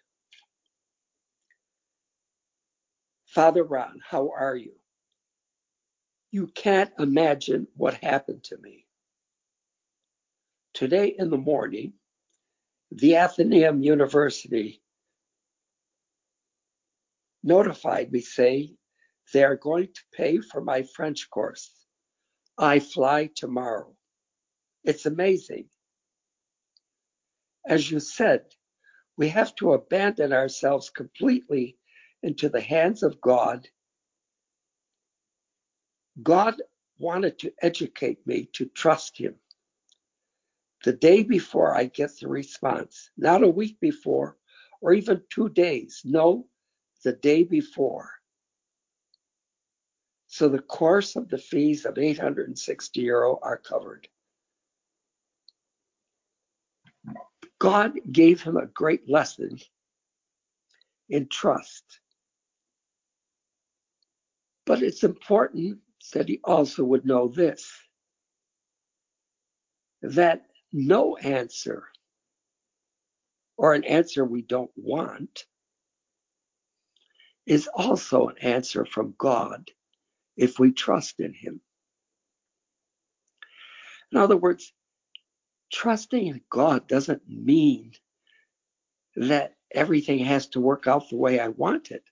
Father 3.27 3.63
Ron, 3.63 4.01
how 4.07 4.31
are 4.37 4.55
you? 4.55 4.73
You 6.31 6.47
can't 6.47 6.91
imagine 6.99 7.67
what 7.77 7.95
happened 7.95 8.43
to 8.45 8.57
me. 8.57 8.85
Today 10.79 11.13
in 11.19 11.29
the 11.29 11.37
morning, 11.37 11.91
the 12.89 13.17
Athenaeum 13.17 13.83
University 13.83 14.81
notified 17.43 18.13
me 18.13 18.21
saying 18.21 18.77
they 19.33 19.43
are 19.43 19.57
going 19.57 19.87
to 19.87 20.01
pay 20.13 20.39
for 20.39 20.61
my 20.61 20.83
French 20.83 21.29
course. 21.29 21.69
I 22.57 22.79
fly 22.79 23.29
tomorrow. 23.35 23.93
It's 24.85 25.05
amazing. 25.05 25.65
As 27.67 27.91
you 27.91 27.99
said, 27.99 28.45
we 29.17 29.27
have 29.27 29.53
to 29.55 29.73
abandon 29.73 30.31
ourselves 30.31 30.89
completely 30.89 31.77
into 32.23 32.47
the 32.47 32.61
hands 32.61 33.03
of 33.03 33.19
God. 33.19 33.67
God 36.23 36.55
wanted 36.99 37.37
to 37.39 37.51
educate 37.61 38.25
me 38.25 38.47
to 38.53 38.67
trust 38.67 39.17
Him. 39.17 39.35
The 40.83 40.93
day 40.93 41.23
before 41.23 41.75
I 41.75 41.85
get 41.85 42.17
the 42.19 42.27
response, 42.27 43.11
not 43.17 43.43
a 43.43 43.49
week 43.49 43.79
before 43.79 44.37
or 44.81 44.93
even 44.93 45.21
two 45.29 45.49
days, 45.49 46.01
no, 46.05 46.47
the 47.03 47.13
day 47.13 47.43
before. 47.43 48.09
So 50.27 50.47
the 50.47 50.61
course 50.61 51.15
of 51.15 51.27
the 51.27 51.37
fees 51.37 51.85
of 51.85 51.97
860 51.97 53.01
euro 53.01 53.39
are 53.41 53.57
covered. 53.57 54.07
God 57.59 57.93
gave 58.09 58.41
him 58.41 58.55
a 58.55 58.67
great 58.67 59.09
lesson 59.09 59.59
in 61.09 61.27
trust. 61.27 61.83
But 64.65 64.81
it's 64.81 65.03
important 65.03 65.79
that 66.13 66.29
he 66.29 66.39
also 66.43 66.83
would 66.83 67.05
know 67.05 67.27
this 67.27 67.69
that 70.01 70.48
no 70.73 71.17
answer 71.17 71.85
or 73.57 73.73
an 73.73 73.83
answer 73.83 74.25
we 74.25 74.41
don't 74.41 74.71
want 74.75 75.45
is 77.45 77.69
also 77.73 78.27
an 78.27 78.37
answer 78.39 78.85
from 78.85 79.15
God 79.17 79.71
if 80.37 80.59
we 80.59 80.71
trust 80.71 81.19
in 81.19 81.33
him. 81.33 81.61
In 84.11 84.17
other 84.19 84.37
words, 84.37 84.73
trusting 85.71 86.27
in 86.27 86.41
God 86.49 86.87
doesn't 86.87 87.23
mean 87.27 87.93
that 89.15 89.55
everything 89.73 90.19
has 90.19 90.47
to 90.49 90.61
work 90.61 90.87
out 90.87 91.09
the 91.09 91.17
way 91.17 91.39
I 91.39 91.49
want 91.49 91.91
it. 91.91 92.03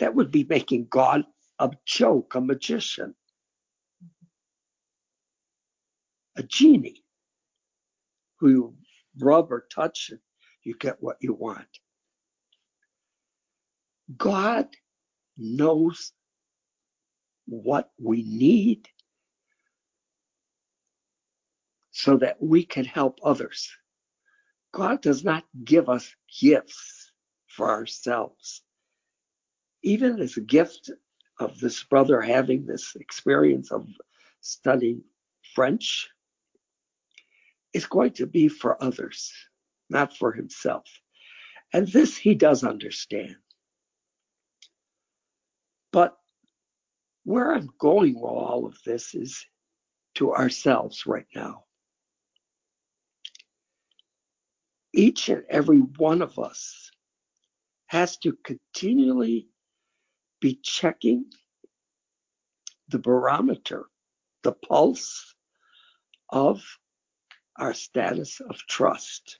That 0.00 0.14
would 0.14 0.30
be 0.30 0.44
making 0.44 0.88
God 0.90 1.24
a 1.58 1.70
joke, 1.86 2.34
a 2.34 2.40
magician, 2.40 3.14
a 6.36 6.42
genie 6.42 7.01
who 8.42 8.48
you 8.50 8.74
rub 9.20 9.52
or 9.52 9.66
touch 9.72 10.08
and 10.10 10.18
you 10.64 10.74
get 10.76 11.00
what 11.00 11.16
you 11.20 11.32
want. 11.32 11.68
God 14.16 14.66
knows 15.38 16.12
what 17.46 17.90
we 18.00 18.24
need 18.24 18.88
so 21.92 22.16
that 22.16 22.42
we 22.42 22.64
can 22.64 22.84
help 22.84 23.20
others. 23.22 23.70
God 24.72 25.02
does 25.02 25.22
not 25.22 25.44
give 25.62 25.88
us 25.88 26.12
gifts 26.40 27.12
for 27.46 27.70
ourselves. 27.70 28.62
Even 29.84 30.16
this 30.16 30.36
gift 30.36 30.90
of 31.38 31.60
this 31.60 31.84
brother 31.84 32.20
having 32.20 32.66
this 32.66 32.96
experience 32.96 33.70
of 33.70 33.86
studying 34.40 35.04
French, 35.54 36.08
is 37.72 37.86
going 37.86 38.12
to 38.12 38.26
be 38.26 38.48
for 38.48 38.82
others, 38.82 39.32
not 39.88 40.16
for 40.16 40.32
himself. 40.32 40.84
And 41.72 41.88
this 41.88 42.16
he 42.16 42.34
does 42.34 42.64
understand. 42.64 43.36
But 45.92 46.16
where 47.24 47.54
I'm 47.54 47.68
going 47.78 48.14
with 48.14 48.24
all 48.24 48.66
of 48.66 48.76
this 48.84 49.14
is 49.14 49.44
to 50.16 50.34
ourselves 50.34 51.06
right 51.06 51.26
now. 51.34 51.64
Each 54.92 55.28
and 55.28 55.44
every 55.48 55.78
one 55.78 56.20
of 56.20 56.38
us 56.38 56.90
has 57.86 58.18
to 58.18 58.36
continually 58.44 59.48
be 60.40 60.58
checking 60.62 61.24
the 62.88 62.98
barometer, 62.98 63.86
the 64.42 64.52
pulse 64.52 65.34
of 66.28 66.62
our 67.56 67.74
status 67.74 68.40
of 68.40 68.56
trust. 68.68 69.38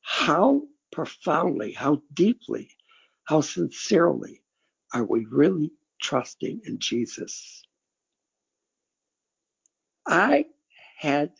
How 0.00 0.62
profoundly, 0.90 1.72
how 1.72 2.02
deeply, 2.12 2.70
how 3.24 3.40
sincerely 3.40 4.42
are 4.92 5.04
we 5.04 5.26
really 5.30 5.72
trusting 6.00 6.60
in 6.64 6.78
Jesus? 6.78 7.62
I 10.06 10.46
had 10.98 11.32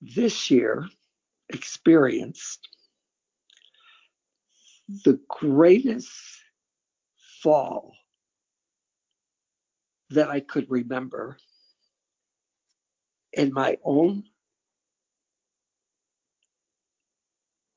this 0.00 0.50
year 0.50 0.86
experienced 1.48 2.68
the 5.04 5.18
greatest 5.28 6.10
fall 7.42 7.94
that 10.10 10.30
I 10.30 10.40
could 10.40 10.70
remember 10.70 11.36
in 13.32 13.52
my 13.52 13.78
own 13.84 14.24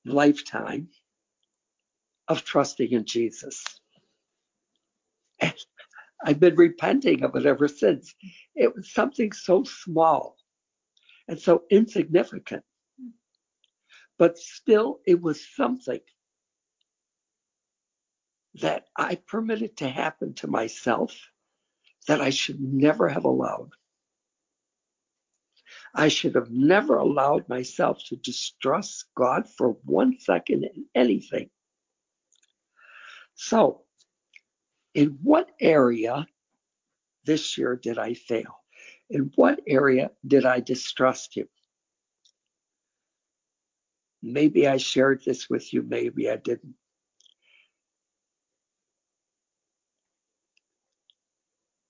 lifetime 0.06 0.90
of 2.28 2.44
trusting 2.46 2.92
in 2.92 3.06
Jesus. 3.06 3.64
And 5.40 5.54
I've 6.26 6.40
been 6.40 6.56
repenting 6.56 7.24
of 7.24 7.36
it 7.36 7.46
ever 7.46 7.68
since. 7.68 8.14
It 8.56 8.76
was 8.76 8.94
something 8.94 9.32
so 9.32 9.64
small 9.64 10.38
and 11.28 11.40
so 11.40 11.64
insignificant, 11.72 12.64
but 14.18 14.38
still 14.38 15.00
it 15.08 15.22
was 15.22 15.46
something 15.56 16.02
that 18.56 18.86
I 18.98 19.16
permitted 19.16 19.78
to 19.78 19.90
happen 19.90 20.34
to 20.36 20.48
myself 20.48 21.16
that 22.10 22.22
I 22.22 22.32
should 22.32 22.60
never 22.60 23.08
have 23.08 23.26
allowed. 23.26 23.70
I 25.94 26.08
should 26.08 26.34
have 26.34 26.50
never 26.50 26.98
allowed 26.98 27.48
myself 27.48 28.04
to 28.08 28.16
distrust 28.16 29.06
God 29.16 29.48
for 29.48 29.78
one 29.86 30.18
second 30.20 30.64
in 30.64 30.86
anything. 30.96 31.52
So, 33.36 33.84
in 34.96 35.20
what 35.22 35.52
area 35.62 36.26
this 37.26 37.60
year 37.60 37.76
did 37.76 38.00
I 38.00 38.16
fail? 38.16 38.56
In 39.12 39.32
what 39.36 39.60
area 39.68 40.10
did 40.26 40.48
I 40.48 40.62
distrust 40.62 41.38
Him? 41.38 41.48
Maybe 44.24 44.68
I 44.68 44.78
shared 44.78 45.22
this 45.24 45.48
with 45.48 45.72
you, 45.72 45.84
maybe 45.84 46.28
I 46.28 46.38
didn't. 46.38 46.74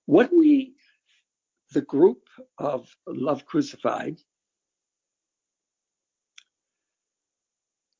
When 0.10 0.40
we 0.40 0.74
the 1.74 1.82
group 1.82 2.30
of 2.58 2.90
Love 3.06 3.46
Crucified 3.46 4.18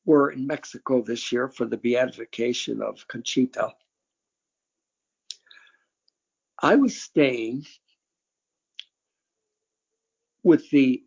were 0.04 0.32
in 0.32 0.44
Mexico 0.44 1.02
this 1.02 1.30
year 1.30 1.48
for 1.48 1.66
the 1.66 1.76
beatification 1.76 2.82
of 2.82 3.06
Conchita. 3.06 3.74
I 6.60 6.74
was 6.74 7.00
staying 7.00 7.64
with 10.42 10.68
the 10.70 11.04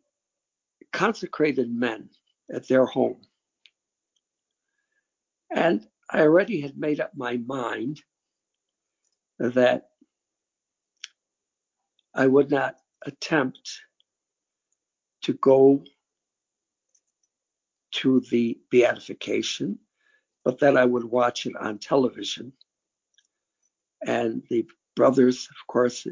consecrated 0.94 1.70
men 1.70 2.12
at 2.50 2.66
their 2.70 2.86
home. 2.86 3.20
And 5.54 5.86
I 6.10 6.22
already 6.22 6.62
had 6.62 6.78
made 6.78 7.02
up 7.02 7.12
my 7.14 7.36
mind 7.46 8.02
that 9.38 9.90
I 12.16 12.28
would 12.28 12.52
not 12.52 12.76
attempt 13.06 13.82
to 15.24 15.34
go 15.34 15.84
to 17.92 18.22
the 18.32 18.60
beatification, 18.72 19.80
but 20.44 20.60
that 20.60 20.78
I 20.78 20.86
would 20.86 21.06
watch 21.06 21.46
it 21.46 21.56
on 21.56 21.80
television. 21.80 22.54
And 24.06 24.44
the 24.50 24.68
brothers, 24.96 25.48
of 25.50 25.68
course, 25.68 26.06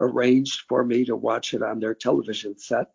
arranged 0.00 0.62
for 0.68 0.84
me 0.84 1.04
to 1.06 1.16
watch 1.16 1.54
it 1.54 1.62
on 1.62 1.80
their 1.80 1.94
television 1.94 2.58
set. 2.58 2.88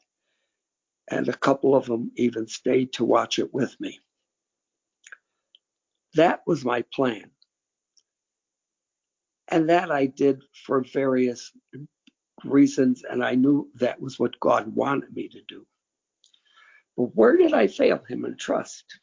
And 1.09 1.27
a 1.29 1.37
couple 1.37 1.75
of 1.75 1.85
them 1.85 2.11
even 2.15 2.47
stayed 2.47 2.93
to 2.93 3.05
watch 3.05 3.39
it 3.39 3.53
with 3.53 3.75
me. 3.79 3.99
That 6.15 6.41
was 6.45 6.65
my 6.65 6.83
plan. 6.93 7.31
And 9.47 9.69
that 9.69 9.91
I 9.91 10.07
did 10.07 10.43
for 10.65 10.81
various 10.81 11.51
reasons, 12.43 13.03
and 13.09 13.23
I 13.23 13.35
knew 13.35 13.69
that 13.75 13.99
was 13.99 14.19
what 14.19 14.39
God 14.39 14.73
wanted 14.75 15.15
me 15.15 15.27
to 15.29 15.41
do. 15.47 15.65
But 16.95 17.15
where 17.15 17.37
did 17.37 17.53
I 17.53 17.67
fail 17.67 18.03
him 18.07 18.25
in 18.25 18.37
trust? 18.37 18.99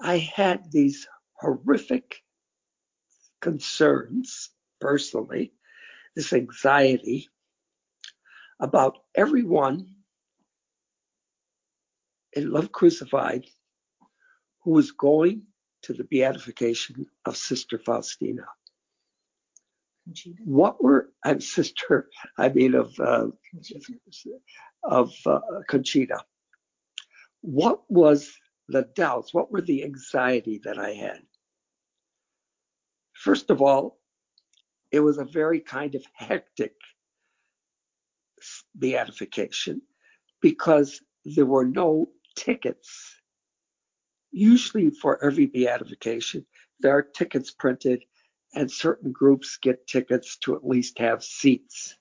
I 0.00 0.18
had 0.18 0.70
these 0.70 1.06
horrific 1.34 2.22
concerns 3.40 4.50
personally, 4.80 5.52
this 6.16 6.32
anxiety 6.32 7.28
about 8.60 8.98
everyone 9.14 9.86
in 12.32 12.50
Love 12.50 12.72
Crucified 12.72 13.46
who 14.62 14.72
was 14.72 14.92
going 14.92 15.42
to 15.82 15.92
the 15.92 16.04
beatification 16.04 17.06
of 17.26 17.36
Sister 17.36 17.78
Faustina. 17.78 18.44
What 20.44 20.82
were 20.82 21.10
I'm 21.24 21.40
sister? 21.40 22.08
I 22.38 22.48
mean 22.50 22.74
of 22.74 22.98
uh, 23.00 23.28
of 24.82 25.12
uh, 25.26 25.40
Conchita. 25.68 26.18
What 27.40 27.82
was 27.88 28.32
the 28.68 28.88
doubts? 28.94 29.32
What 29.32 29.50
were 29.50 29.60
the 29.60 29.84
anxiety 29.84 30.60
that 30.64 30.78
I 30.78 30.90
had? 30.90 31.22
First 33.12 33.50
of 33.50 33.62
all, 33.62 33.98
it 34.90 35.00
was 35.00 35.18
a 35.18 35.24
very 35.24 35.60
kind 35.60 35.94
of 35.94 36.04
hectic 36.12 36.74
beatification 38.74 39.80
because 40.42 41.00
there 41.24 41.46
were 41.46 41.64
no 41.64 42.10
tickets. 42.36 43.20
Usually, 44.30 44.90
for 44.90 45.22
every 45.24 45.46
beatification, 45.46 46.44
there 46.80 46.96
are 46.96 47.02
tickets 47.02 47.50
printed, 47.50 48.04
and 48.54 48.70
certain 48.70 49.12
groups 49.12 49.58
get 49.60 49.86
tickets 49.86 50.36
to 50.38 50.54
at 50.54 50.66
least 50.66 50.98
have 50.98 51.24
seats. 51.24 51.96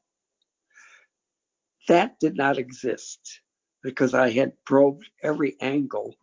That 1.88 2.20
did 2.20 2.36
not 2.36 2.58
exist 2.58 3.42
because 3.82 4.14
I 4.14 4.30
had 4.32 4.54
probed 4.66 5.10
every 5.22 5.58
angle 5.60 6.16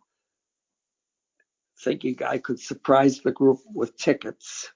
thinking 1.83 2.17
I 2.23 2.37
could 2.37 2.59
surprise 2.59 3.21
the 3.21 3.31
group 3.31 3.59
with 3.65 3.97
tickets. 3.97 4.71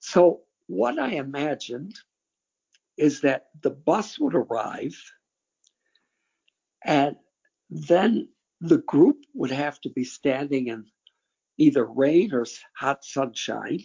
So, 0.00 0.42
what 0.66 0.98
I 0.98 1.12
imagined 1.12 1.94
is 2.96 3.20
that 3.20 3.46
the 3.62 3.70
bus 3.70 4.18
would 4.18 4.34
arrive 4.34 4.96
and 6.84 7.16
then 7.70 8.28
the 8.60 8.78
group 8.78 9.18
would 9.34 9.50
have 9.50 9.80
to 9.82 9.90
be 9.90 10.04
standing 10.04 10.68
in 10.68 10.86
either 11.58 11.84
rain 11.84 12.32
or 12.32 12.46
hot 12.76 13.04
sunshine 13.04 13.80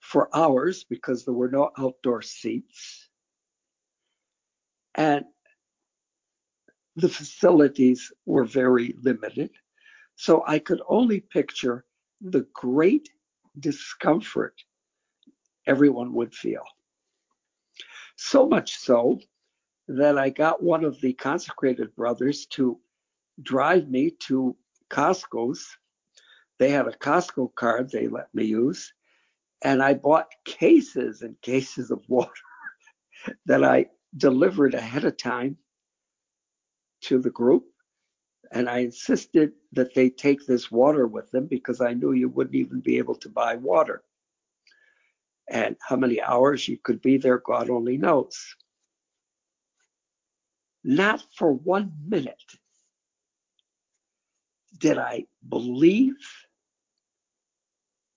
for 0.00 0.34
hours 0.36 0.84
because 0.84 1.24
there 1.24 1.34
were 1.34 1.50
no 1.50 1.70
outdoor 1.78 2.22
seats. 2.22 3.08
And 4.94 5.24
the 6.96 7.08
facilities 7.08 8.12
were 8.26 8.44
very 8.44 8.94
limited. 9.00 9.50
So 10.16 10.44
I 10.46 10.58
could 10.58 10.82
only 10.88 11.20
picture 11.20 11.84
the 12.20 12.46
great 12.52 13.08
discomfort 13.58 14.54
everyone 15.66 16.12
would 16.12 16.34
feel. 16.34 16.64
So 18.16 18.46
much 18.48 18.76
so 18.76 19.20
that 19.88 20.18
I 20.18 20.30
got 20.30 20.62
one 20.62 20.84
of 20.84 21.00
the 21.00 21.12
consecrated 21.14 21.94
brothers 21.96 22.46
to 22.46 22.78
drive 23.42 23.88
me 23.88 24.10
to 24.26 24.56
Costco's. 24.90 25.66
They 26.62 26.70
had 26.70 26.86
a 26.86 26.92
Costco 26.92 27.56
card 27.56 27.90
they 27.90 28.06
let 28.06 28.32
me 28.32 28.44
use, 28.44 28.94
And 29.62 29.82
I 29.82 29.94
bought 29.94 30.28
cases 30.44 31.22
and 31.22 31.40
cases 31.40 31.90
of 31.90 32.08
water 32.08 32.30
that 33.46 33.64
I 33.64 33.86
delivered 34.16 34.74
ahead 34.74 35.04
of 35.04 35.16
time 35.16 35.56
to 37.00 37.18
the 37.18 37.30
group. 37.30 37.64
And 38.52 38.70
I 38.70 38.78
insisted 38.78 39.54
that 39.72 39.92
they 39.94 40.08
take 40.08 40.46
this 40.46 40.70
water 40.70 41.08
with 41.08 41.32
them 41.32 41.46
because 41.46 41.80
I 41.80 41.94
knew 41.94 42.12
you 42.12 42.28
wouldn't 42.28 42.54
even 42.54 42.78
be 42.78 42.96
able 42.98 43.16
to 43.16 43.28
buy 43.28 43.56
water. 43.56 44.04
And 45.50 45.74
how 45.80 45.96
many 45.96 46.22
hours 46.22 46.68
you 46.68 46.78
could 46.78 47.02
be 47.02 47.16
there, 47.16 47.38
God 47.38 47.70
only 47.70 47.96
knows. 47.96 48.38
Not 50.84 51.24
for 51.36 51.54
one 51.54 51.92
minute 52.06 52.54
did 54.78 54.96
I 54.96 55.26
believe 55.48 56.14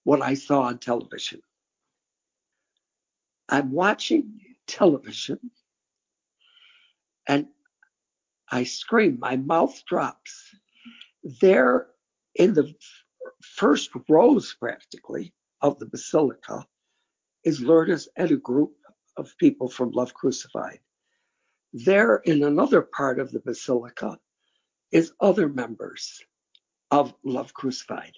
what 0.05 0.21
I 0.21 0.35
saw 0.35 0.61
on 0.61 0.77
television. 0.77 1.41
I'm 3.49 3.71
watching 3.71 4.39
television 4.67 5.39
and 7.27 7.47
I 8.49 8.63
scream, 8.63 9.17
my 9.19 9.35
mouth 9.35 9.83
drops. 9.85 10.55
There 11.41 11.87
in 12.35 12.53
the 12.53 12.73
first 13.41 13.89
rows, 14.07 14.55
practically, 14.59 15.33
of 15.61 15.79
the 15.79 15.87
basilica 15.87 16.65
is 17.43 17.61
Lourdes 17.61 18.07
and 18.15 18.29
a 18.29 18.37
group 18.37 18.75
of 19.17 19.35
people 19.39 19.69
from 19.69 19.91
Love 19.91 20.13
Crucified. 20.13 20.79
There 21.73 22.17
in 22.25 22.43
another 22.43 22.83
part 22.83 23.19
of 23.19 23.31
the 23.31 23.39
basilica 23.39 24.19
is 24.91 25.13
other 25.19 25.49
members 25.49 26.23
of 26.91 27.13
Love 27.23 27.53
Crucified. 27.53 28.13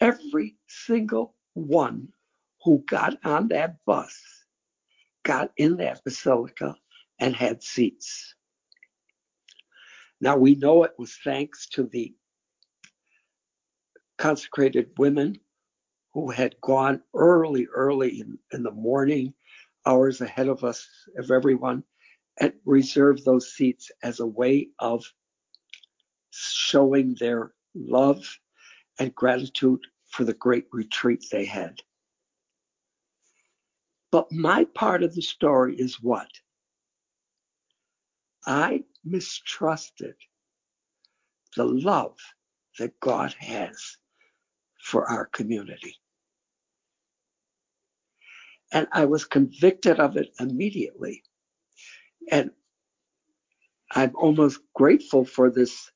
Every 0.00 0.56
single 0.66 1.34
one 1.54 2.08
who 2.64 2.82
got 2.86 3.18
on 3.24 3.48
that 3.48 3.76
bus 3.84 4.20
got 5.24 5.50
in 5.56 5.76
that 5.78 6.02
basilica 6.04 6.76
and 7.18 7.34
had 7.34 7.62
seats. 7.62 8.34
Now 10.20 10.36
we 10.36 10.54
know 10.54 10.84
it 10.84 10.94
was 10.98 11.18
thanks 11.22 11.68
to 11.70 11.84
the 11.84 12.14
consecrated 14.18 14.90
women 14.98 15.38
who 16.14 16.30
had 16.30 16.58
gone 16.62 17.02
early, 17.14 17.66
early 17.74 18.20
in, 18.20 18.38
in 18.52 18.62
the 18.62 18.70
morning, 18.70 19.34
hours 19.84 20.20
ahead 20.20 20.48
of 20.48 20.64
us, 20.64 20.88
of 21.18 21.30
everyone, 21.30 21.84
and 22.40 22.52
reserved 22.64 23.24
those 23.24 23.52
seats 23.54 23.90
as 24.02 24.20
a 24.20 24.26
way 24.26 24.68
of 24.78 25.04
showing 26.30 27.14
their 27.20 27.52
love 27.76 28.38
and 28.98 29.14
gratitude 29.14 29.80
for 30.10 30.24
the 30.24 30.34
great 30.34 30.66
retreat 30.72 31.24
they 31.30 31.44
had. 31.44 31.80
But 34.10 34.32
my 34.32 34.64
part 34.74 35.02
of 35.02 35.14
the 35.14 35.22
story 35.22 35.76
is 35.76 36.02
what? 36.02 36.28
I 38.46 38.84
mistrusted 39.04 40.14
the 41.56 41.64
love 41.64 42.16
that 42.78 42.98
God 43.00 43.34
has 43.38 43.98
for 44.82 45.08
our 45.08 45.26
community. 45.26 45.96
And 48.72 48.86
I 48.92 49.04
was 49.04 49.24
convicted 49.24 50.00
of 50.00 50.16
it 50.16 50.32
immediately. 50.40 51.22
And 52.30 52.50
I'm 53.92 54.12
almost 54.16 54.60
grateful 54.74 55.24
for 55.24 55.50
this 55.50 55.90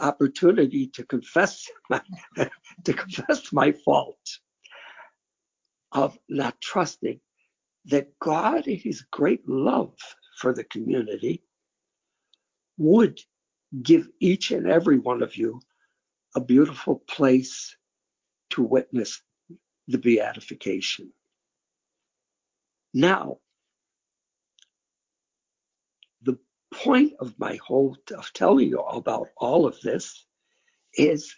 opportunity 0.00 0.88
to 0.88 1.04
confess 1.04 1.66
my, 1.88 2.00
to 2.84 2.92
confess 2.92 3.52
my 3.52 3.72
fault 3.72 4.18
of 5.92 6.18
not 6.28 6.60
trusting 6.60 7.20
that 7.86 8.18
God 8.18 8.66
in 8.66 8.78
his 8.78 9.02
great 9.10 9.48
love 9.48 9.94
for 10.38 10.52
the 10.52 10.64
community 10.64 11.42
would 12.78 13.20
give 13.82 14.08
each 14.20 14.50
and 14.50 14.66
every 14.66 14.98
one 14.98 15.22
of 15.22 15.36
you 15.36 15.60
a 16.34 16.40
beautiful 16.40 17.02
place 17.08 17.76
to 18.50 18.62
witness 18.62 19.22
the 19.88 19.98
beatification. 19.98 21.12
Now, 22.92 23.38
the 26.22 26.38
point 26.72 27.12
of 27.20 27.38
my 27.38 27.58
whole 27.64 27.96
of 28.16 28.32
telling 28.32 28.68
you 28.68 28.80
about 28.80 29.28
all 29.36 29.66
of 29.66 29.80
this 29.80 30.26
is 30.94 31.34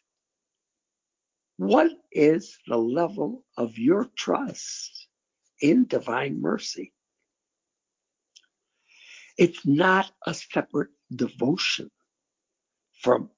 what 1.57 1.91
is 2.11 2.59
the 2.67 2.77
level 2.77 3.45
of 3.57 3.79
your 3.79 4.07
trust 4.17 5.09
in 5.61 5.87
divine 5.87 6.41
mercy? 6.41 6.93
It's 9.39 9.65
not 9.65 10.11
a 10.27 10.35
separate 10.35 10.91
devotion 11.15 11.91
from 13.01 13.31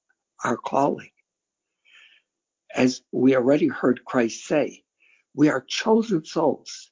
our 0.43 0.57
calling. 0.57 1.11
As 2.75 3.01
we 3.11 3.35
already 3.35 3.67
heard 3.67 4.03
Christ 4.05 4.45
say, 4.45 4.83
we 5.33 5.49
are 5.49 5.61
chosen 5.61 6.25
souls. 6.25 6.91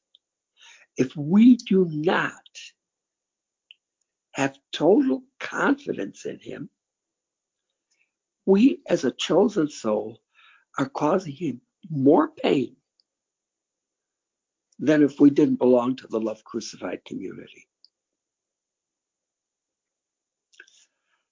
If 0.97 1.15
we 1.15 1.57
do 1.57 1.87
not 1.89 2.33
have 4.33 4.57
total 4.71 5.23
confidence 5.39 6.25
in 6.25 6.39
Him, 6.39 6.69
we 8.45 8.81
as 8.87 9.05
a 9.05 9.11
chosen 9.11 9.69
soul 9.69 10.19
are 10.77 10.89
causing 10.89 11.33
Him 11.33 11.61
more 11.89 12.29
pain 12.29 12.75
than 14.79 15.03
if 15.03 15.19
we 15.19 15.29
didn't 15.29 15.59
belong 15.59 15.95
to 15.95 16.07
the 16.07 16.19
Love 16.19 16.43
Crucified 16.43 17.05
community. 17.05 17.67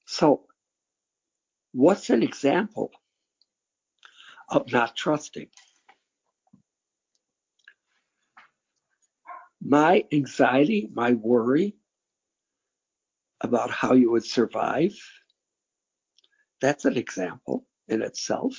So, 0.06 0.46
what's 1.72 2.10
an 2.10 2.22
example 2.22 2.92
of 4.50 4.72
not 4.72 4.96
trusting? 4.96 5.48
My 9.64 10.06
anxiety, 10.12 10.90
my 10.94 11.14
worry 11.14 11.76
about 13.44 13.72
how 13.72 13.94
you 13.94 14.12
would 14.12 14.26
survive, 14.26 14.94
that's 16.62 16.86
an 16.86 16.98
example 16.98 17.66
in 17.88 18.02
itself. 18.02 18.56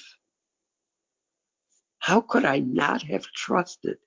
How 1.98 2.20
could 2.20 2.44
I 2.44 2.58
not 2.58 3.02
have 3.02 3.26
trusted 3.26 3.98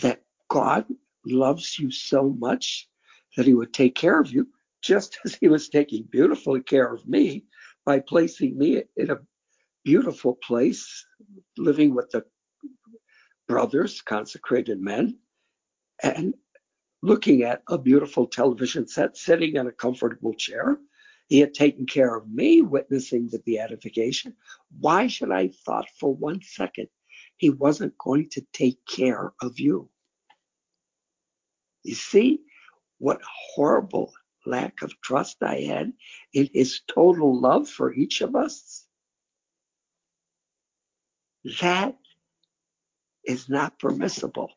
that 0.00 0.22
God 0.48 0.86
loves 1.26 1.78
you 1.78 1.90
so 1.90 2.30
much 2.30 2.88
that 3.36 3.46
he 3.46 3.54
would 3.54 3.74
take 3.74 3.94
care 3.94 4.18
of 4.18 4.30
you 4.30 4.48
just 4.82 5.18
as 5.24 5.34
he 5.34 5.48
was 5.48 5.68
taking 5.68 6.04
beautiful 6.04 6.60
care 6.62 6.92
of 6.92 7.06
me 7.06 7.44
by 7.84 8.00
placing 8.00 8.56
me 8.56 8.82
in 8.96 9.10
a 9.10 9.18
beautiful 9.84 10.38
place, 10.42 11.04
living 11.56 11.94
with 11.94 12.10
the 12.10 12.24
brothers, 13.46 14.02
consecrated 14.02 14.80
men, 14.80 15.18
and 16.02 16.34
looking 17.02 17.42
at 17.42 17.62
a 17.68 17.78
beautiful 17.78 18.26
television 18.26 18.86
set, 18.88 19.16
sitting 19.16 19.56
in 19.56 19.66
a 19.66 19.72
comfortable 19.72 20.34
chair. 20.34 20.78
He 21.28 21.40
had 21.40 21.54
taken 21.54 21.86
care 21.86 22.14
of 22.16 22.28
me, 22.28 22.62
witnessing 22.62 23.28
the 23.28 23.38
beatification. 23.40 24.34
Why 24.80 25.06
should 25.06 25.30
I 25.30 25.48
thought 25.64 25.88
for 26.00 26.14
one 26.14 26.40
second 26.42 26.88
he 27.36 27.50
wasn't 27.50 27.98
going 27.98 28.30
to 28.30 28.46
take 28.52 28.78
care 28.86 29.32
of 29.42 29.60
you? 29.60 29.90
You 31.84 31.94
see 31.94 32.40
what 32.98 33.20
horrible 33.22 34.12
lack 34.46 34.82
of 34.82 34.98
trust 35.02 35.42
I 35.42 35.60
had 35.60 35.92
in 36.32 36.48
his 36.52 36.80
total 36.88 37.38
love 37.38 37.68
for 37.68 37.92
each 37.92 38.22
of 38.22 38.34
us? 38.34 38.84
That 41.60 41.96
is 43.24 43.48
not 43.48 43.78
permissible. 43.78 44.50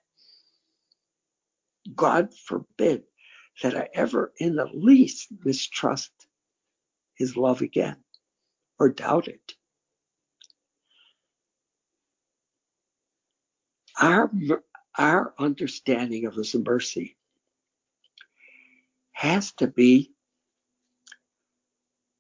God 1.96 2.34
forbid 2.34 3.04
that 3.64 3.78
I 3.78 3.90
ever 3.94 4.34
in 4.38 4.56
the 4.56 4.70
least 4.74 5.28
mistrust 5.44 6.12
his 7.16 7.38
love 7.38 7.62
again 7.62 7.98
or 8.80 8.90
doubt 8.90 9.28
it. 9.28 9.54
Our, 14.00 14.32
our 14.98 15.34
understanding 15.40 16.26
of 16.26 16.36
his 16.36 16.56
mercy 16.56 17.18
has 19.14 19.52
to 19.54 19.68
be 19.68 20.12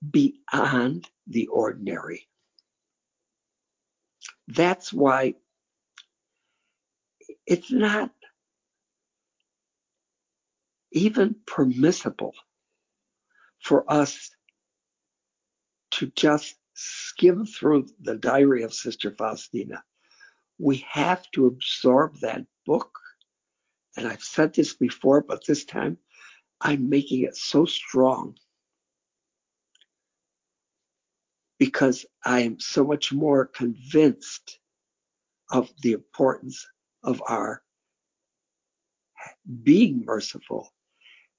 beyond 0.10 1.10
the 1.28 1.48
ordinary. 1.48 2.28
That's 4.48 4.94
why 4.94 5.36
it's 7.48 7.72
not 7.72 8.12
even 10.92 11.36
permissible 11.46 12.34
for 13.60 13.90
us 13.92 14.32
to 15.92 16.12
just 16.16 16.56
skim 16.74 17.46
through 17.46 17.88
the 18.02 18.16
diary 18.16 18.64
of 18.64 18.74
Sister 18.74 19.12
Faustina 19.12 19.84
we 20.62 20.86
have 20.88 21.30
to 21.32 21.48
absorb 21.48 22.20
that 22.20 22.46
book. 22.68 22.92
And 23.98 24.08
I've 24.08 24.22
said 24.22 24.54
this 24.54 24.76
before, 24.76 25.22
but 25.22 25.46
this 25.46 25.66
time 25.66 25.98
I'm 26.62 26.88
making 26.88 27.24
it 27.24 27.36
so 27.36 27.66
strong 27.66 28.38
because 31.58 32.06
I 32.24 32.42
am 32.42 32.60
so 32.60 32.84
much 32.84 33.12
more 33.12 33.48
convinced 33.48 34.60
of 35.50 35.72
the 35.82 35.94
importance 35.94 36.66
of 37.04 37.22
our 37.28 37.64
being 39.64 40.06
merciful 40.06 40.70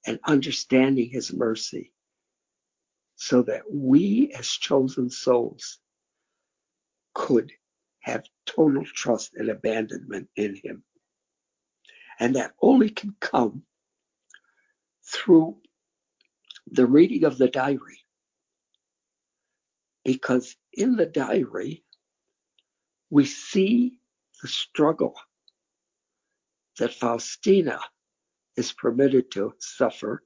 and 0.05 0.19
understanding 0.25 1.09
his 1.09 1.33
mercy 1.33 1.91
so 3.15 3.41
that 3.43 3.61
we 3.71 4.33
as 4.37 4.47
chosen 4.47 5.09
souls 5.09 5.79
could 7.13 7.51
have 8.01 8.25
total 8.45 8.83
trust 8.85 9.33
and 9.35 9.49
abandonment 9.49 10.27
in 10.35 10.55
him. 10.55 10.83
And 12.19 12.35
that 12.35 12.53
only 12.61 12.89
can 12.89 13.15
come 13.19 13.63
through 15.05 15.57
the 16.67 16.85
reading 16.85 17.23
of 17.23 17.37
the 17.37 17.47
diary. 17.47 17.99
Because 20.03 20.55
in 20.73 20.95
the 20.95 21.05
diary, 21.05 21.83
we 23.09 23.25
see 23.25 23.99
the 24.41 24.47
struggle 24.47 25.15
that 26.79 26.93
Faustina 26.93 27.79
is 28.55 28.71
permitted 28.73 29.31
to 29.31 29.53
suffer 29.59 30.23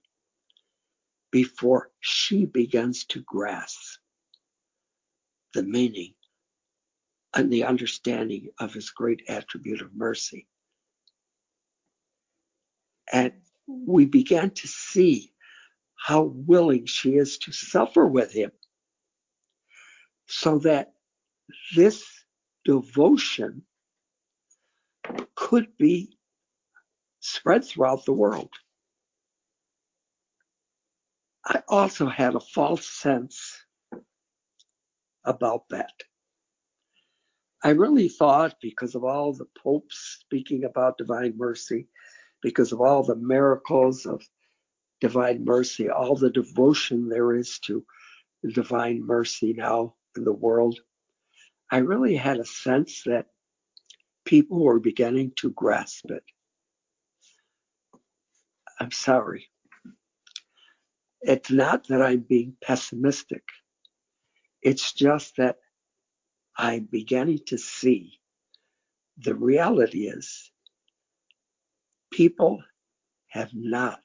before 1.31 1.91
she 1.99 2.45
begins 2.45 3.05
to 3.05 3.21
grasp 3.21 3.99
the 5.53 5.63
meaning 5.63 6.13
and 7.33 7.51
the 7.51 7.63
understanding 7.63 8.49
of 8.59 8.73
his 8.73 8.89
great 8.89 9.21
attribute 9.27 9.81
of 9.81 9.95
mercy. 9.95 10.47
And 13.11 13.33
we 13.67 14.05
began 14.05 14.51
to 14.51 14.67
see 14.67 15.33
how 15.95 16.23
willing 16.23 16.85
she 16.85 17.15
is 17.15 17.37
to 17.39 17.51
suffer 17.51 18.05
with 18.05 18.31
him 18.31 18.51
so 20.27 20.59
that 20.59 20.93
this 21.75 22.03
devotion 22.65 23.63
could 25.35 25.67
be 25.77 26.16
spread 27.27 27.65
throughout 27.65 28.05
the 28.05 28.13
world. 28.13 28.49
I 31.45 31.61
also 31.67 32.07
had 32.07 32.35
a 32.35 32.39
false 32.39 32.87
sense 32.87 33.65
about 35.25 35.63
that. 35.69 35.93
I 37.63 37.71
really 37.71 38.07
thought 38.07 38.55
because 38.61 38.95
of 38.95 39.03
all 39.03 39.33
the 39.33 39.47
popes 39.61 40.19
speaking 40.21 40.63
about 40.63 40.97
divine 40.97 41.33
mercy, 41.37 41.87
because 42.41 42.71
of 42.71 42.81
all 42.81 43.03
the 43.03 43.15
miracles 43.15 44.05
of 44.05 44.23
divine 45.01 45.43
mercy, 45.43 45.89
all 45.89 46.15
the 46.15 46.29
devotion 46.29 47.09
there 47.09 47.33
is 47.33 47.59
to 47.59 47.85
divine 48.53 49.05
mercy 49.05 49.53
now 49.53 49.95
in 50.15 50.23
the 50.23 50.33
world, 50.33 50.79
I 51.71 51.79
really 51.79 52.15
had 52.15 52.39
a 52.39 52.45
sense 52.45 53.03
that 53.05 53.25
people 54.25 54.63
were 54.63 54.79
beginning 54.79 55.33
to 55.37 55.51
grasp 55.51 56.09
it. 56.11 56.23
I'm 58.79 58.91
sorry. 58.91 59.49
It's 61.21 61.51
not 61.51 61.87
that 61.87 62.01
I'm 62.01 62.21
being 62.21 62.55
pessimistic. 62.63 63.43
It's 64.61 64.93
just 64.93 65.37
that 65.37 65.57
I'm 66.57 66.87
beginning 66.91 67.39
to 67.47 67.57
see 67.57 68.19
the 69.17 69.35
reality 69.35 70.07
is 70.07 70.51
people 72.11 72.63
have 73.29 73.51
not 73.53 74.01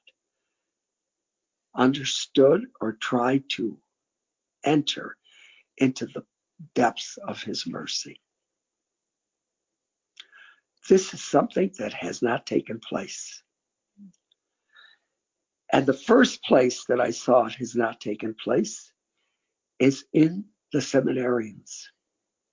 understood 1.75 2.65
or 2.81 2.93
tried 2.93 3.43
to 3.49 3.77
enter 4.65 5.17
into 5.77 6.07
the 6.07 6.23
depths 6.75 7.17
of 7.27 7.41
his 7.41 7.67
mercy. 7.67 8.21
This 10.89 11.13
is 11.13 11.23
something 11.23 11.71
that 11.79 11.93
has 11.93 12.21
not 12.21 12.45
taken 12.45 12.79
place. 12.79 13.43
And 15.73 15.87
the 15.87 15.93
first 15.93 16.43
place 16.43 16.85
that 16.85 17.01
I 17.01 17.09
saw 17.09 17.47
it 17.47 17.55
has 17.55 17.75
not 17.75 17.99
taken 17.99 18.35
place 18.35 18.93
is 19.79 20.05
in 20.13 20.45
the 20.71 20.77
seminarians. 20.77 21.85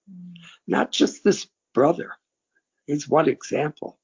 Hmm. 0.09 0.33
Not 0.67 0.91
just 0.91 1.23
this 1.23 1.47
brother, 1.75 2.13
he's 2.87 3.07
one 3.07 3.29
example, 3.29 4.01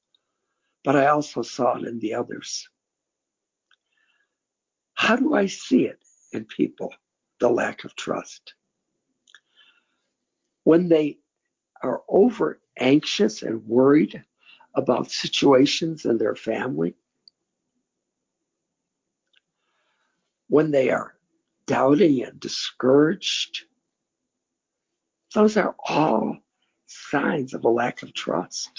but 0.83 0.95
I 0.95 1.07
also 1.07 1.41
saw 1.41 1.77
it 1.77 1.87
in 1.87 1.97
the 1.97 2.13
others. 2.13 2.69
How 4.93 5.15
do 5.15 5.33
I 5.33 5.47
see 5.47 5.85
it 5.85 5.99
in 6.31 6.45
people? 6.45 6.93
The 7.39 7.49
lack 7.49 7.85
of 7.85 7.95
trust. 7.95 8.53
When 10.63 10.89
they 10.89 11.17
are 11.81 12.03
over 12.07 12.61
anxious 12.77 13.41
and 13.41 13.65
worried 13.65 14.23
about 14.75 15.09
situations 15.09 16.05
in 16.05 16.19
their 16.19 16.35
family, 16.35 16.93
when 20.47 20.71
they 20.71 20.89
are 20.89 21.13
doubting 21.65 22.23
and 22.23 22.39
discouraged, 22.39 23.65
those 25.33 25.57
are 25.57 25.75
all 25.87 26.37
signs 26.85 27.53
of 27.53 27.65
a 27.65 27.69
lack 27.69 28.01
of 28.03 28.13
trust. 28.13 28.71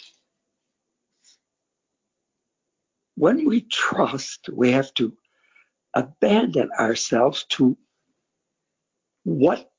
When 3.17 3.47
we 3.47 3.63
trust, 3.63 4.49
we 4.53 4.73
have 4.73 4.95
to 4.95 5.13
abandon 5.95 6.71
ourselves 6.79 7.45
to 7.51 7.77
what 9.25 9.71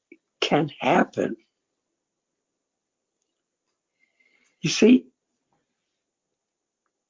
can 0.41 0.69
happen. 0.79 1.35
You 4.61 4.69
see, 4.69 5.05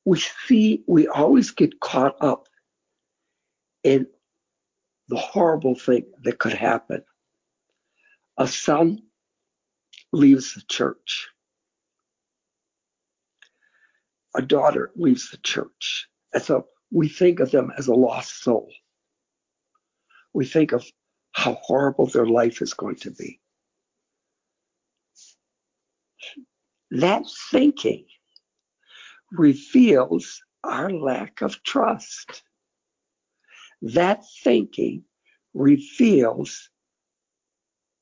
we 0.05 0.19
see, 0.19 0.83
we 0.87 1.07
always 1.07 1.51
get 1.51 1.79
caught 1.79 2.15
up 2.21 2.47
in 3.83 4.07
the 5.09 5.17
horrible 5.17 5.75
thing 5.75 6.05
that 6.23 6.37
could 6.37 6.53
happen. 6.53 7.03
A 8.37 8.47
son 8.47 9.01
leaves 10.13 10.53
the 10.53 10.61
church. 10.69 11.27
A 14.35 14.41
daughter 14.41 14.91
leaves 14.95 15.31
the 15.31 15.37
church. 15.37 16.07
And 16.33 16.43
so 16.43 16.67
we 16.91 17.09
think 17.09 17.39
of 17.39 17.49
them 17.51 17.71
as 17.77 17.87
a 17.87 17.93
lost 17.93 18.43
soul. 18.43 18.69
We 20.33 20.45
think 20.45 20.71
of 20.71 20.85
how 21.31 21.55
horrible 21.55 22.05
their 22.05 22.27
life 22.27 22.61
is 22.61 22.73
going 22.73 22.97
to 22.97 23.11
be. 23.11 23.39
That 26.91 27.23
thinking 27.51 28.05
reveals 29.31 30.41
our 30.63 30.91
lack 30.91 31.41
of 31.41 31.61
trust. 31.63 32.43
That 33.81 34.23
thinking 34.43 35.03
reveals 35.53 36.69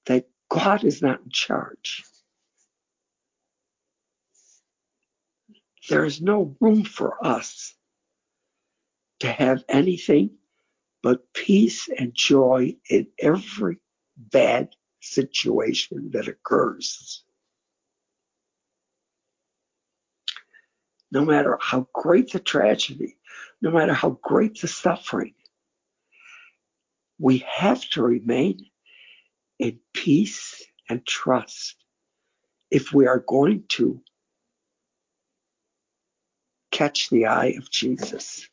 that 0.06 0.28
God 0.50 0.84
is 0.84 1.02
not 1.02 1.22
in 1.22 1.30
charge. 1.30 2.04
There 5.90 6.06
is 6.06 6.22
no 6.22 6.56
room 6.60 6.84
for 6.84 7.24
us 7.26 7.76
to 9.20 9.32
have 9.32 9.64
anything 9.70 10.32
but 11.04 11.32
peace 11.34 11.90
and 11.98 12.14
joy 12.14 12.76
in 12.90 13.08
every 13.20 13.78
bad 14.18 14.70
situation 15.02 16.12
that 16.12 16.28
occurs. 16.28 17.24
No 21.12 21.24
matter 21.24 21.58
how 21.62 21.88
great 21.94 22.32
the 22.34 22.40
tragedy, 22.40 23.18
no 23.62 23.72
matter 23.72 23.94
how 23.94 24.20
great 24.22 24.60
the 24.60 24.68
suffering, 24.68 25.34
we 27.20 27.40
have 27.48 27.82
to 27.92 28.02
remain 28.04 28.66
in 29.60 29.80
peace 29.94 30.64
and 30.90 31.06
trust 31.06 31.76
if 32.70 32.94
we 32.94 33.08
are 33.08 33.24
going 33.28 33.64
to 33.70 34.02
catch 36.72 37.10
the 37.10 37.26
eye 37.26 37.56
of 37.58 37.72
Jesus 37.72 38.48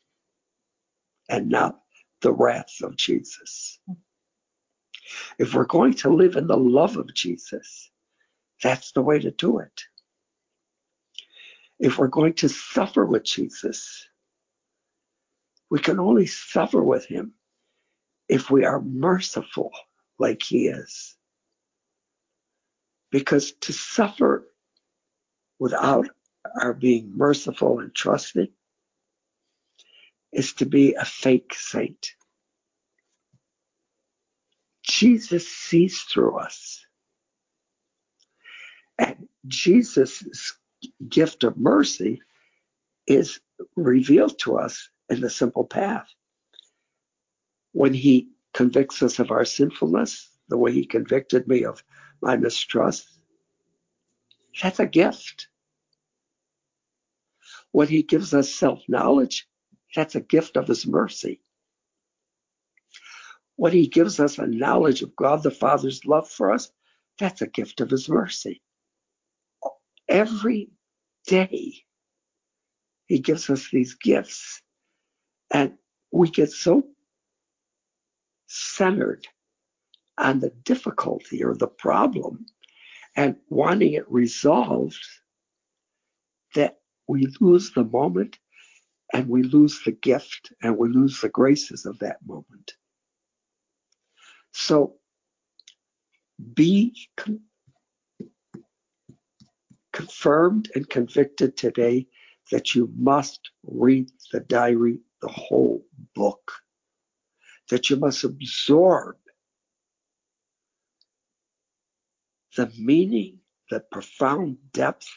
and 1.29 1.49
not 1.49 1.79
the 2.21 2.31
wrath 2.31 2.75
of 2.81 2.95
Jesus. 2.95 3.79
If 5.37 5.53
we're 5.53 5.65
going 5.65 5.93
to 5.95 6.09
live 6.09 6.35
in 6.35 6.47
the 6.47 6.57
love 6.57 6.97
of 6.97 7.13
Jesus, 7.13 7.91
that's 8.63 8.91
the 8.93 9.01
way 9.01 9.19
to 9.19 9.31
do 9.31 9.59
it. 9.59 9.81
If 11.79 11.99
we're 11.99 12.07
going 12.07 12.33
to 12.35 12.49
suffer 12.49 13.05
with 13.05 13.25
Jesus, 13.25 14.07
we 15.69 15.79
can 15.79 15.99
only 15.99 16.25
suffer 16.25 16.81
with 16.81 17.05
him 17.05 17.33
if 18.27 18.49
we 18.49 18.65
are 18.65 18.81
merciful 18.81 19.71
like 20.17 20.41
he 20.41 20.67
is. 20.67 21.15
Because 23.11 23.53
to 23.61 23.73
suffer 23.73 24.47
without 25.59 26.09
our 26.61 26.73
being 26.73 27.11
merciful 27.15 27.79
and 27.79 27.93
trusting 27.93 28.49
is 30.33 30.53
to 30.53 30.65
be 30.65 30.93
a 30.93 31.05
fake 31.05 31.53
saint. 31.55 32.11
Jesus 34.83 35.47
sees 35.47 36.01
through 36.01 36.37
us. 36.37 36.85
And 38.99 39.27
Jesus' 39.47 40.53
gift 41.07 41.43
of 41.43 41.57
mercy 41.57 42.21
is 43.07 43.39
revealed 43.75 44.37
to 44.39 44.57
us 44.57 44.89
in 45.09 45.21
the 45.21 45.29
simple 45.29 45.65
path. 45.65 46.07
When 47.75 47.93
he 47.93 48.29
convicts 48.53 49.03
us 49.03 49.19
of 49.19 49.31
our 49.31 49.43
sinfulness, 49.43 50.29
the 50.47 50.57
way 50.57 50.71
he 50.71 50.85
convicted 50.85 51.45
me 51.45 51.65
of 51.65 51.83
my 52.21 52.37
mistrust, 52.37 53.05
that's 54.61 54.79
a 54.79 54.85
gift. 54.85 55.49
When 57.73 57.89
he 57.89 58.01
gives 58.01 58.33
us 58.33 58.55
self 58.55 58.81
knowledge, 58.87 59.45
that's 59.93 60.15
a 60.15 60.21
gift 60.21 60.55
of 60.55 60.69
his 60.69 60.87
mercy. 60.87 61.41
When 63.57 63.73
he 63.73 63.87
gives 63.87 64.21
us 64.21 64.39
a 64.39 64.47
knowledge 64.47 65.01
of 65.01 65.13
God 65.17 65.43
the 65.43 65.51
Father's 65.51 66.05
love 66.05 66.29
for 66.29 66.53
us, 66.53 66.71
that's 67.19 67.41
a 67.41 67.47
gift 67.47 67.81
of 67.81 67.89
his 67.89 68.07
mercy. 68.07 68.61
Every 70.07 70.69
day, 71.27 71.83
he 73.07 73.19
gives 73.19 73.49
us 73.49 73.67
these 73.69 73.95
gifts. 73.95 74.61
And 75.51 75.77
we 76.13 76.29
get 76.29 76.51
so 76.51 76.85
centered 78.47 79.27
on 80.17 80.39
the 80.39 80.51
difficulty 80.63 81.43
or 81.43 81.55
the 81.55 81.67
problem 81.67 82.45
and 83.15 83.35
wanting 83.49 83.93
it 83.93 84.09
resolved 84.09 85.03
that 86.53 86.79
we 87.07 87.27
lose 87.39 87.71
the 87.71 87.83
moment 87.83 88.37
and 89.13 89.29
we 89.29 89.43
lose 89.43 89.81
the 89.85 89.91
gift 89.91 90.51
and 90.61 90.77
we 90.77 90.89
lose 90.89 91.21
the 91.21 91.29
graces 91.29 91.85
of 91.85 91.99
that 91.99 92.17
moment. 92.25 92.73
So 94.51 94.95
be 96.53 96.95
con- 97.17 97.41
confirmed 99.93 100.69
and 100.75 100.89
convicted 100.89 101.55
today 101.55 102.07
that 102.51 102.75
you 102.75 102.91
must 102.97 103.51
read 103.63 104.09
the 104.31 104.41
diary, 104.41 104.99
the 105.21 105.27
whole 105.27 105.85
book, 106.13 106.51
that 107.69 107.89
you 107.89 107.95
must 107.95 108.23
absorb 108.23 109.15
the 112.55 112.71
meaning, 112.77 113.39
the 113.69 113.79
profound 113.79 114.57
depth 114.71 115.07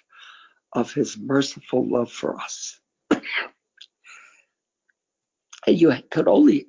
of 0.73 0.93
his 0.93 1.17
merciful 1.19 1.89
love 1.89 2.11
for 2.11 2.39
us. 2.41 2.81
and 3.11 3.23
you 5.67 5.93
could 6.11 6.29
only 6.29 6.67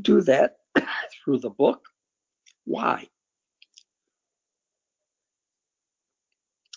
do 0.00 0.20
that 0.22 0.58
through 1.24 1.38
the 1.38 1.50
book. 1.50 1.84
Why? 2.64 3.08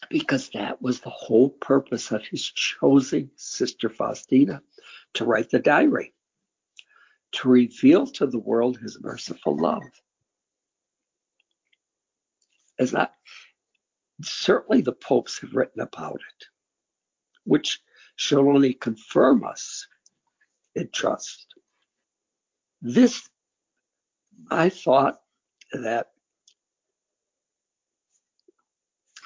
Because 0.09 0.49
that 0.49 0.81
was 0.81 0.99
the 0.99 1.09
whole 1.09 1.49
purpose 1.49 2.11
of 2.11 2.23
his 2.25 2.43
choosing 2.43 3.31
Sister 3.35 3.89
Faustina 3.89 4.61
to 5.15 5.25
write 5.25 5.49
the 5.49 5.59
diary, 5.59 6.13
to 7.33 7.49
reveal 7.49 8.05
to 8.07 8.27
the 8.27 8.39
world 8.39 8.77
his 8.77 8.99
merciful 9.01 9.57
love. 9.57 9.83
It's 12.77 12.93
not 12.93 13.13
certainly 14.21 14.81
the 14.81 14.93
popes 14.93 15.39
have 15.39 15.53
written 15.53 15.81
about 15.81 16.15
it, 16.15 16.45
which 17.43 17.81
shall 18.15 18.47
only 18.47 18.73
confirm 18.73 19.43
us 19.43 19.87
in 20.75 20.89
trust. 20.93 21.47
This, 22.81 23.27
I 24.49 24.69
thought 24.69 25.21
that 25.71 26.11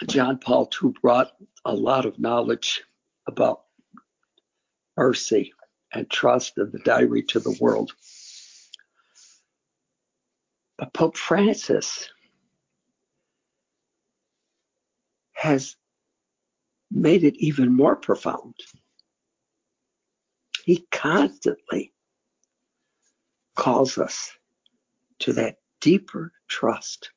John 0.06 0.38
Paul 0.38 0.70
II 0.82 0.94
brought 1.02 1.32
a 1.66 1.74
lot 1.74 2.06
of 2.06 2.20
knowledge 2.20 2.84
about 3.28 3.64
mercy 4.96 5.54
and 5.98 6.10
trust 6.12 6.60
in 6.60 6.70
the 6.72 6.80
diary 6.80 7.24
to 7.24 7.40
the 7.40 7.58
world. 7.60 7.92
But 10.78 10.94
Pope 10.94 11.18
Francis 11.18 12.08
has 15.34 15.76
made 16.92 17.24
it 17.24 17.36
even 17.38 17.74
more 17.74 17.96
profound. 17.96 18.54
He 20.66 20.86
constantly 20.92 21.94
calls 23.56 23.98
us 23.98 24.32
to 25.20 25.34
that 25.34 25.56
deeper 25.82 26.32
trust, 26.48 27.10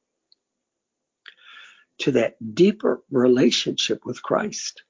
to 1.98 2.12
that 2.12 2.36
deeper 2.54 3.02
relationship 3.10 4.06
with 4.06 4.22
Christ. 4.22 4.84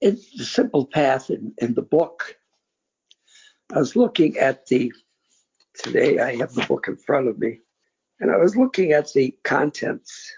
In 0.00 0.18
the 0.36 0.44
simple 0.44 0.86
path 0.86 1.28
in, 1.30 1.52
in 1.58 1.74
the 1.74 1.82
book, 1.82 2.36
I 3.74 3.78
was 3.78 3.96
looking 3.96 4.38
at 4.38 4.66
the, 4.66 4.92
today 5.74 6.18
I 6.18 6.36
have 6.36 6.54
the 6.54 6.64
book 6.66 6.86
in 6.88 6.96
front 6.96 7.28
of 7.28 7.38
me, 7.38 7.60
and 8.18 8.30
I 8.30 8.38
was 8.38 8.56
looking 8.56 8.92
at 8.92 9.12
the 9.12 9.36
contents. 9.44 10.32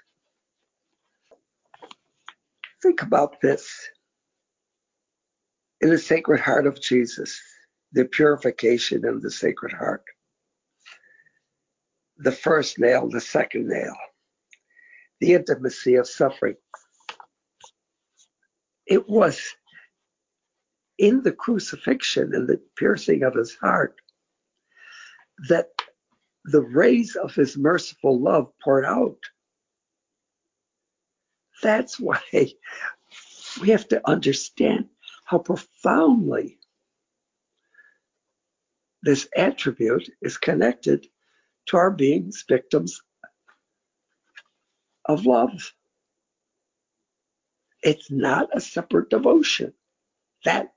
Think 2.83 3.03
about 3.03 3.41
this. 3.41 3.73
In 5.81 5.91
the 5.91 5.99
Sacred 5.99 6.41
Heart 6.41 6.67
of 6.67 6.81
Jesus, 6.81 7.41
the 7.93 8.05
purification 8.05 9.05
of 9.05 9.23
the 9.23 9.31
Sacred 9.31 9.73
Heart. 9.73 10.05
The 12.19 12.33
first 12.33 12.79
nail, 12.79 13.09
the 13.09 13.21
second 13.21 13.69
nail, 13.69 13.95
the 15.21 15.35
intimacy 15.35 15.95
of 15.95 16.09
suffering. 16.09 16.57
It 18.93 19.09
was 19.09 19.41
in 20.99 21.23
the 21.23 21.33
crucifixion 21.33 22.35
and 22.35 22.47
the 22.47 22.61
piercing 22.77 23.23
of 23.23 23.35
his 23.35 23.55
heart 23.55 23.97
that 25.49 25.71
the 26.45 26.61
rays 26.61 27.17
of 27.17 27.35
his 27.35 27.57
merciful 27.57 28.21
love 28.21 28.53
poured 28.63 28.85
out. 28.85 29.17
That's 31.63 31.99
why 31.99 32.21
we 33.63 33.71
have 33.71 33.89
to 33.89 34.07
understand 34.07 34.91
how 35.25 35.39
profoundly 35.39 36.59
this 39.03 39.27
attribute 39.35 40.07
is 40.21 40.37
connected 40.37 41.07
to 41.69 41.79
our 41.79 41.91
beings 41.91 42.45
victims 42.47 43.01
of 45.07 45.25
love. 45.25 45.73
It's 47.83 48.11
not 48.11 48.49
a 48.53 48.61
separate 48.61 49.11
devotion. 49.11 49.73
That 50.45 50.73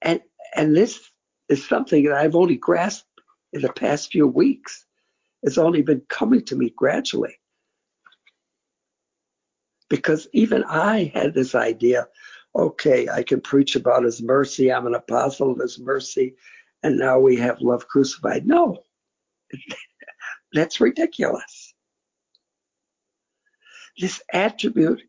and 0.00 0.20
and 0.54 0.76
this 0.76 1.00
is 1.48 1.66
something 1.66 2.04
that 2.04 2.14
I've 2.14 2.36
only 2.36 2.56
grasped 2.56 3.08
in 3.52 3.62
the 3.62 3.72
past 3.72 4.12
few 4.12 4.26
weeks. 4.26 4.86
It's 5.42 5.58
only 5.58 5.82
been 5.82 6.02
coming 6.08 6.44
to 6.46 6.56
me 6.56 6.72
gradually. 6.76 7.38
Because 9.88 10.28
even 10.32 10.64
I 10.64 11.12
had 11.14 11.34
this 11.34 11.54
idea 11.54 12.08
okay, 12.54 13.08
I 13.08 13.22
can 13.22 13.40
preach 13.40 13.76
about 13.76 14.04
his 14.04 14.22
mercy. 14.22 14.72
I'm 14.72 14.86
an 14.86 14.94
apostle 14.94 15.52
of 15.52 15.58
his 15.58 15.78
mercy. 15.78 16.36
And 16.82 16.98
now 16.98 17.18
we 17.18 17.36
have 17.36 17.60
love 17.60 17.88
crucified. 17.88 18.46
No, 18.46 18.84
that's 20.52 20.80
ridiculous. 20.80 21.74
This 23.98 24.22
attribute 24.32 25.02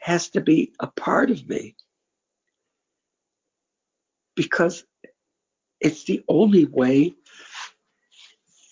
has 0.00 0.30
to 0.30 0.40
be 0.40 0.72
a 0.80 0.86
part 0.86 1.30
of 1.30 1.48
me 1.48 1.76
because 4.34 4.84
it's 5.80 6.04
the 6.04 6.22
only 6.28 6.64
way 6.64 7.14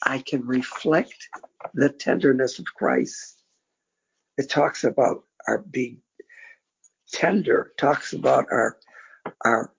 I 0.03 0.19
can 0.19 0.47
reflect 0.47 1.29
the 1.75 1.91
tenderness 1.91 2.59
of 2.59 2.65
Christ. 2.67 3.43
It 4.37 4.49
talks 4.49 4.85
about 4.85 5.25
our 5.47 5.59
being 5.59 5.99
tender, 7.13 7.73
talks 7.79 8.13
about 8.13 8.47
our 8.51 8.79
our 9.45 9.73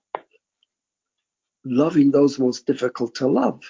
loving 1.64 2.10
those 2.10 2.38
most 2.38 2.66
difficult 2.66 3.14
to 3.16 3.26
love. 3.28 3.60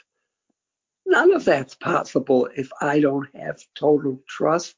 None 1.06 1.32
of 1.32 1.44
that's 1.44 1.74
possible 1.74 2.48
if 2.56 2.70
I 2.80 3.00
don't 3.00 3.28
have 3.34 3.60
total 3.74 4.20
trust 4.28 4.76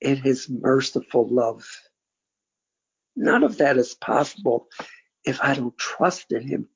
in 0.00 0.16
his 0.16 0.48
merciful 0.48 1.28
love. 1.28 1.64
None 3.16 3.44
of 3.44 3.58
that 3.58 3.76
is 3.76 3.94
possible 3.94 4.68
if 5.24 5.40
I 5.42 5.54
don't 5.54 5.76
trust 5.76 6.32
in 6.32 6.46
him 6.46 6.68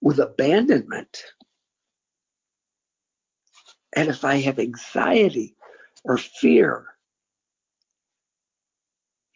with 0.00 0.18
abandonment. 0.18 1.24
And 3.94 4.08
if 4.08 4.24
I 4.24 4.36
have 4.36 4.58
anxiety 4.58 5.56
or 6.04 6.18
fear 6.18 6.86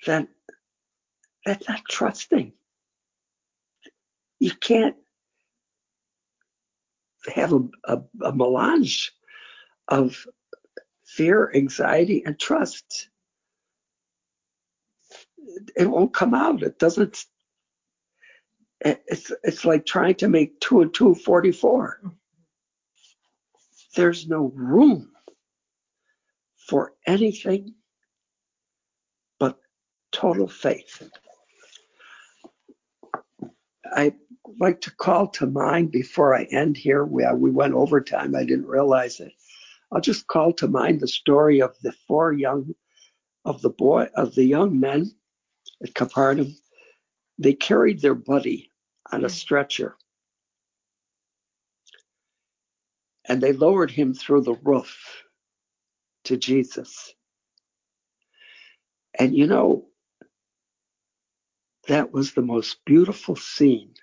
then 0.06 0.28
that's 1.44 1.68
not 1.68 1.82
trusting. 1.88 2.52
You 4.38 4.50
can't 4.52 4.96
have 7.34 7.52
a, 7.52 7.60
a, 7.84 8.02
a 8.22 8.32
melange 8.32 9.12
of 9.88 10.26
fear, 11.04 11.52
anxiety, 11.54 12.24
and 12.24 12.38
trust. 12.38 13.08
It 15.76 15.86
won't 15.90 16.14
come 16.14 16.34
out. 16.34 16.62
It 16.62 16.78
doesn't. 16.78 17.24
It's 18.80 19.32
it's 19.44 19.64
like 19.64 19.86
trying 19.86 20.16
to 20.16 20.28
make 20.28 20.60
two 20.60 20.80
and 20.82 20.92
two 20.92 21.14
44. 21.14 22.00
There's 23.94 24.28
no 24.28 24.52
room 24.54 25.10
for 26.56 26.94
anything 27.06 27.74
but 29.38 29.58
total 30.12 30.48
faith. 30.48 31.02
I 33.84 34.14
like 34.58 34.80
to 34.82 34.90
call 34.90 35.28
to 35.28 35.46
mind 35.46 35.92
before 35.92 36.34
I 36.34 36.44
end 36.44 36.76
here. 36.76 37.04
We, 37.04 37.26
we 37.34 37.50
went 37.50 37.74
over 37.74 38.00
time. 38.00 38.34
I 38.34 38.44
didn't 38.44 38.66
realize 38.66 39.20
it. 39.20 39.32
I'll 39.92 40.00
just 40.00 40.26
call 40.26 40.52
to 40.54 40.68
mind 40.68 41.00
the 41.00 41.08
story 41.08 41.60
of 41.60 41.76
the 41.82 41.92
four 42.08 42.32
young, 42.32 42.74
of 43.44 43.60
the 43.62 43.70
boy, 43.70 44.08
of 44.16 44.34
the 44.34 44.44
young 44.44 44.80
men 44.80 45.12
at 45.82 45.94
Capernaum. 45.94 46.56
They 47.38 47.54
carried 47.54 48.00
their 48.00 48.14
buddy 48.14 48.70
on 49.10 49.24
a 49.24 49.28
stretcher 49.28 49.96
and 53.28 53.40
they 53.40 53.52
lowered 53.52 53.90
him 53.90 54.14
through 54.14 54.42
the 54.42 54.54
roof 54.54 55.24
to 56.24 56.36
Jesus. 56.36 57.14
And 59.18 59.36
you 59.36 59.46
know, 59.46 59.86
that 61.88 62.12
was 62.12 62.32
the 62.32 62.42
most 62.42 62.84
beautiful 62.84 63.36
scene 63.36 63.94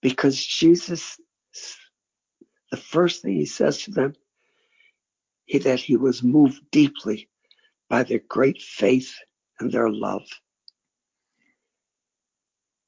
because 0.00 0.44
Jesus, 0.44 1.20
the 2.70 2.76
first 2.76 3.22
thing 3.22 3.34
he 3.34 3.46
says 3.46 3.82
to 3.84 3.90
them, 3.90 4.14
he, 5.46 5.58
that 5.58 5.80
he 5.80 5.96
was 5.96 6.22
moved 6.22 6.62
deeply 6.70 7.28
by 7.88 8.02
their 8.02 8.20
great 8.28 8.62
faith 8.62 9.14
and 9.60 9.72
their 9.72 9.90
love. 9.90 10.24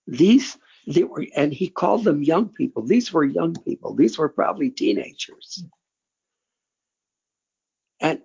These, 0.06 0.58
they 0.86 1.04
were, 1.04 1.26
and 1.36 1.52
he 1.52 1.70
called 1.70 2.04
them 2.04 2.22
young 2.22 2.50
people. 2.50 2.86
These 2.86 3.12
were 3.12 3.24
young 3.24 3.54
people. 3.54 3.94
These 3.94 4.18
were 4.18 4.28
probably 4.30 4.70
teenagers. 4.70 5.64
And 8.00 8.20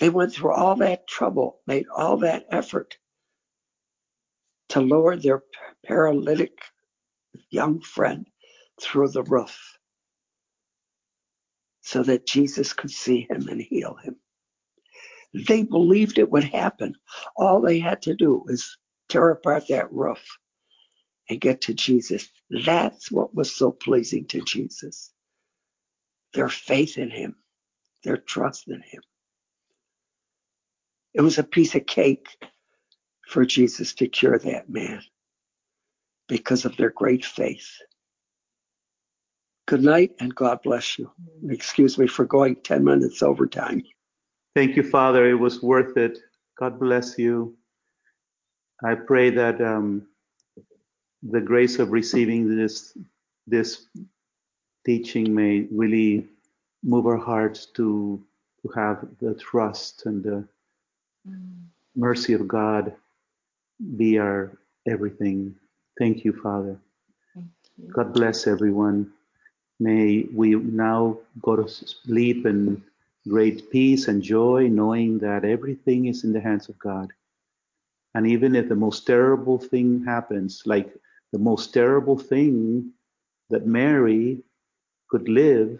they 0.00 0.10
went 0.10 0.32
through 0.34 0.52
all 0.54 0.76
that 0.76 1.08
trouble, 1.08 1.60
made 1.66 1.86
all 1.96 2.18
that 2.18 2.46
effort 2.50 2.98
to 4.70 4.80
lower 4.80 5.16
their 5.16 5.42
paralytic 5.86 6.52
young 7.50 7.80
friend 7.82 8.26
through 8.80 9.08
the 9.10 9.22
roof 9.24 9.78
so 11.82 12.02
that 12.02 12.26
Jesus 12.26 12.72
could 12.72 12.90
see 12.90 13.26
him 13.30 13.48
and 13.48 13.60
heal 13.60 13.96
him. 14.02 14.16
They 15.34 15.62
believed 15.62 16.18
it 16.18 16.30
would 16.30 16.44
happen. 16.44 16.94
All 17.36 17.60
they 17.60 17.78
had 17.78 18.02
to 18.02 18.14
do 18.14 18.42
was 18.46 18.76
tear 19.08 19.30
apart 19.30 19.64
that 19.68 19.92
roof 19.92 20.24
and 21.28 21.40
get 21.40 21.62
to 21.62 21.74
Jesus. 21.74 22.28
That's 22.50 23.10
what 23.10 23.34
was 23.34 23.54
so 23.54 23.70
pleasing 23.70 24.26
to 24.28 24.40
Jesus. 24.42 25.12
Their 26.34 26.48
faith 26.48 26.98
in 26.98 27.10
him, 27.10 27.36
their 28.04 28.16
trust 28.16 28.68
in 28.68 28.82
him. 28.82 29.02
It 31.14 31.22
was 31.22 31.38
a 31.38 31.44
piece 31.44 31.74
of 31.74 31.86
cake 31.86 32.28
for 33.28 33.44
Jesus 33.44 33.94
to 33.94 34.08
cure 34.08 34.38
that 34.38 34.68
man 34.68 35.02
because 36.28 36.64
of 36.64 36.76
their 36.76 36.90
great 36.90 37.24
faith. 37.24 37.68
Good 39.66 39.82
night 39.82 40.12
and 40.20 40.34
God 40.34 40.60
bless 40.62 40.98
you. 40.98 41.10
Excuse 41.48 41.98
me 41.98 42.06
for 42.08 42.24
going 42.24 42.56
10 42.56 42.84
minutes 42.84 43.22
over 43.22 43.46
time. 43.46 43.82
Thank 44.54 44.76
you, 44.76 44.82
Father. 44.82 45.28
It 45.28 45.34
was 45.34 45.62
worth 45.62 45.96
it. 45.96 46.18
God 46.58 46.78
bless 46.80 47.18
you. 47.18 47.56
I 48.84 48.94
pray 48.94 49.30
that 49.30 49.60
um, 49.60 50.06
the 51.22 51.40
grace 51.40 51.78
of 51.78 51.92
receiving 51.92 52.56
this 52.56 52.96
this 53.46 53.86
teaching 54.86 55.34
may 55.34 55.66
really 55.70 56.26
move 56.82 57.06
our 57.06 57.16
hearts 57.16 57.66
to 57.76 58.22
to 58.62 58.68
have 58.74 59.06
the 59.20 59.34
trust 59.34 60.06
and 60.06 60.22
the 60.22 60.44
mercy 61.96 62.32
of 62.32 62.48
God 62.48 62.94
be 63.96 64.18
our 64.18 64.50
everything. 64.86 65.54
Thank 65.98 66.24
you, 66.24 66.32
Father. 66.32 66.76
Thank 67.34 67.48
you. 67.76 67.88
God 67.92 68.12
bless 68.12 68.46
everyone. 68.46 69.12
May 69.78 70.26
we 70.32 70.54
now 70.56 71.18
go 71.42 71.56
to 71.56 71.68
sleep 71.68 72.46
in 72.46 72.82
great 73.28 73.70
peace 73.70 74.08
and 74.08 74.22
joy, 74.22 74.68
knowing 74.68 75.18
that 75.18 75.44
everything 75.44 76.06
is 76.06 76.24
in 76.24 76.32
the 76.32 76.40
hands 76.40 76.68
of 76.68 76.78
God. 76.78 77.12
And 78.14 78.26
even 78.26 78.56
if 78.56 78.68
the 78.68 78.76
most 78.76 79.06
terrible 79.06 79.58
thing 79.58 80.04
happens, 80.04 80.62
like 80.66 80.94
the 81.32 81.38
most 81.38 81.72
terrible 81.72 82.18
thing 82.18 82.92
that 83.50 83.66
Mary 83.66 84.42
could 85.08 85.28
live 85.28 85.78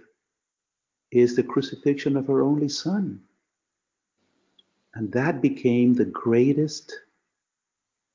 is 1.11 1.35
the 1.35 1.43
crucifixion 1.43 2.17
of 2.17 2.27
her 2.27 2.43
only 2.43 2.69
son. 2.69 3.21
And 4.95 5.11
that 5.13 5.41
became 5.41 5.95
the 5.95 6.05
greatest 6.05 6.93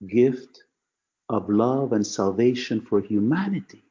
gift 0.07 0.63
of 1.29 1.49
love 1.49 1.93
and 1.93 2.05
salvation 2.05 2.81
for 2.81 3.01
humanity. 3.01 3.83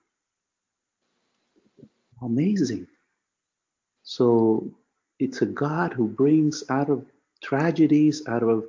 Amazing. 2.22 2.86
So 4.04 4.70
it's 5.18 5.42
a 5.42 5.46
God 5.46 5.92
who 5.92 6.08
brings 6.08 6.64
out 6.68 6.90
of 6.90 7.04
tragedies, 7.42 8.22
out 8.26 8.42
of 8.42 8.66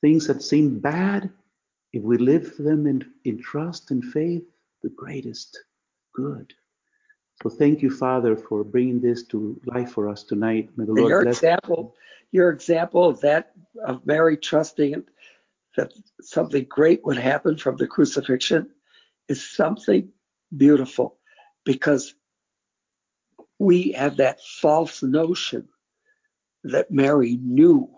things 0.00 0.26
that 0.26 0.42
seem 0.42 0.78
bad, 0.78 1.30
if 1.92 2.02
we 2.02 2.18
live 2.18 2.56
them 2.58 2.86
in, 2.86 3.04
in 3.24 3.42
trust 3.42 3.90
and 3.90 4.04
faith, 4.04 4.44
the 4.82 4.90
greatest 4.90 5.58
good. 6.14 6.52
So 7.42 7.50
thank 7.50 7.82
you, 7.82 7.90
Father, 7.90 8.36
for 8.36 8.64
bringing 8.64 9.00
this 9.00 9.24
to 9.24 9.60
life 9.66 9.92
for 9.92 10.08
us 10.08 10.22
tonight. 10.22 10.70
May 10.76 10.86
the 10.86 10.92
Lord 10.92 11.08
your 11.08 11.22
bless 11.22 11.38
example, 11.38 11.94
your 12.32 12.50
example 12.50 13.08
of 13.08 13.20
that 13.20 13.52
of 13.84 14.06
Mary 14.06 14.36
trusting 14.36 15.04
that 15.76 15.92
something 16.22 16.64
great 16.64 17.04
would 17.04 17.18
happen 17.18 17.58
from 17.58 17.76
the 17.76 17.86
crucifixion 17.86 18.70
is 19.28 19.46
something 19.46 20.08
beautiful 20.56 21.18
because 21.64 22.14
we 23.58 23.92
have 23.92 24.18
that 24.18 24.42
false 24.42 25.02
notion 25.02 25.68
that 26.64 26.90
Mary 26.90 27.38
knew 27.42 27.90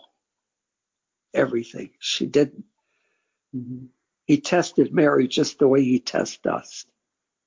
everything. 1.34 1.90
She 2.00 2.26
didn't. 2.26 2.64
Mhm. 3.54 3.88
He 4.26 4.40
tested 4.40 4.94
Mary 4.94 5.28
just 5.28 5.58
the 5.58 5.68
way 5.68 5.84
he 5.84 6.00
tests 6.00 6.46
us. 6.46 6.86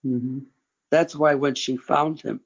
Mhm. 0.05 0.47
That's 0.91 1.15
why 1.15 1.35
when 1.35 1.55
she 1.55 1.77
found 1.77 2.21
him 2.21 2.41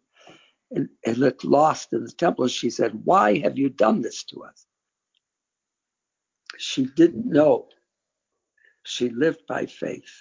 and, 0.71 0.89
and 1.05 1.17
looked 1.17 1.45
lost 1.45 1.93
in 1.93 2.03
the 2.05 2.11
temple, 2.11 2.47
she 2.49 2.69
said, 2.69 3.05
Why 3.05 3.39
have 3.39 3.57
you 3.57 3.69
done 3.69 4.01
this 4.01 4.23
to 4.25 4.43
us? 4.45 4.67
She 6.57 6.85
didn't 6.85 7.25
know. 7.27 7.69
She 8.83 9.09
lived 9.09 9.47
by 9.47 9.67
faith. 9.67 10.11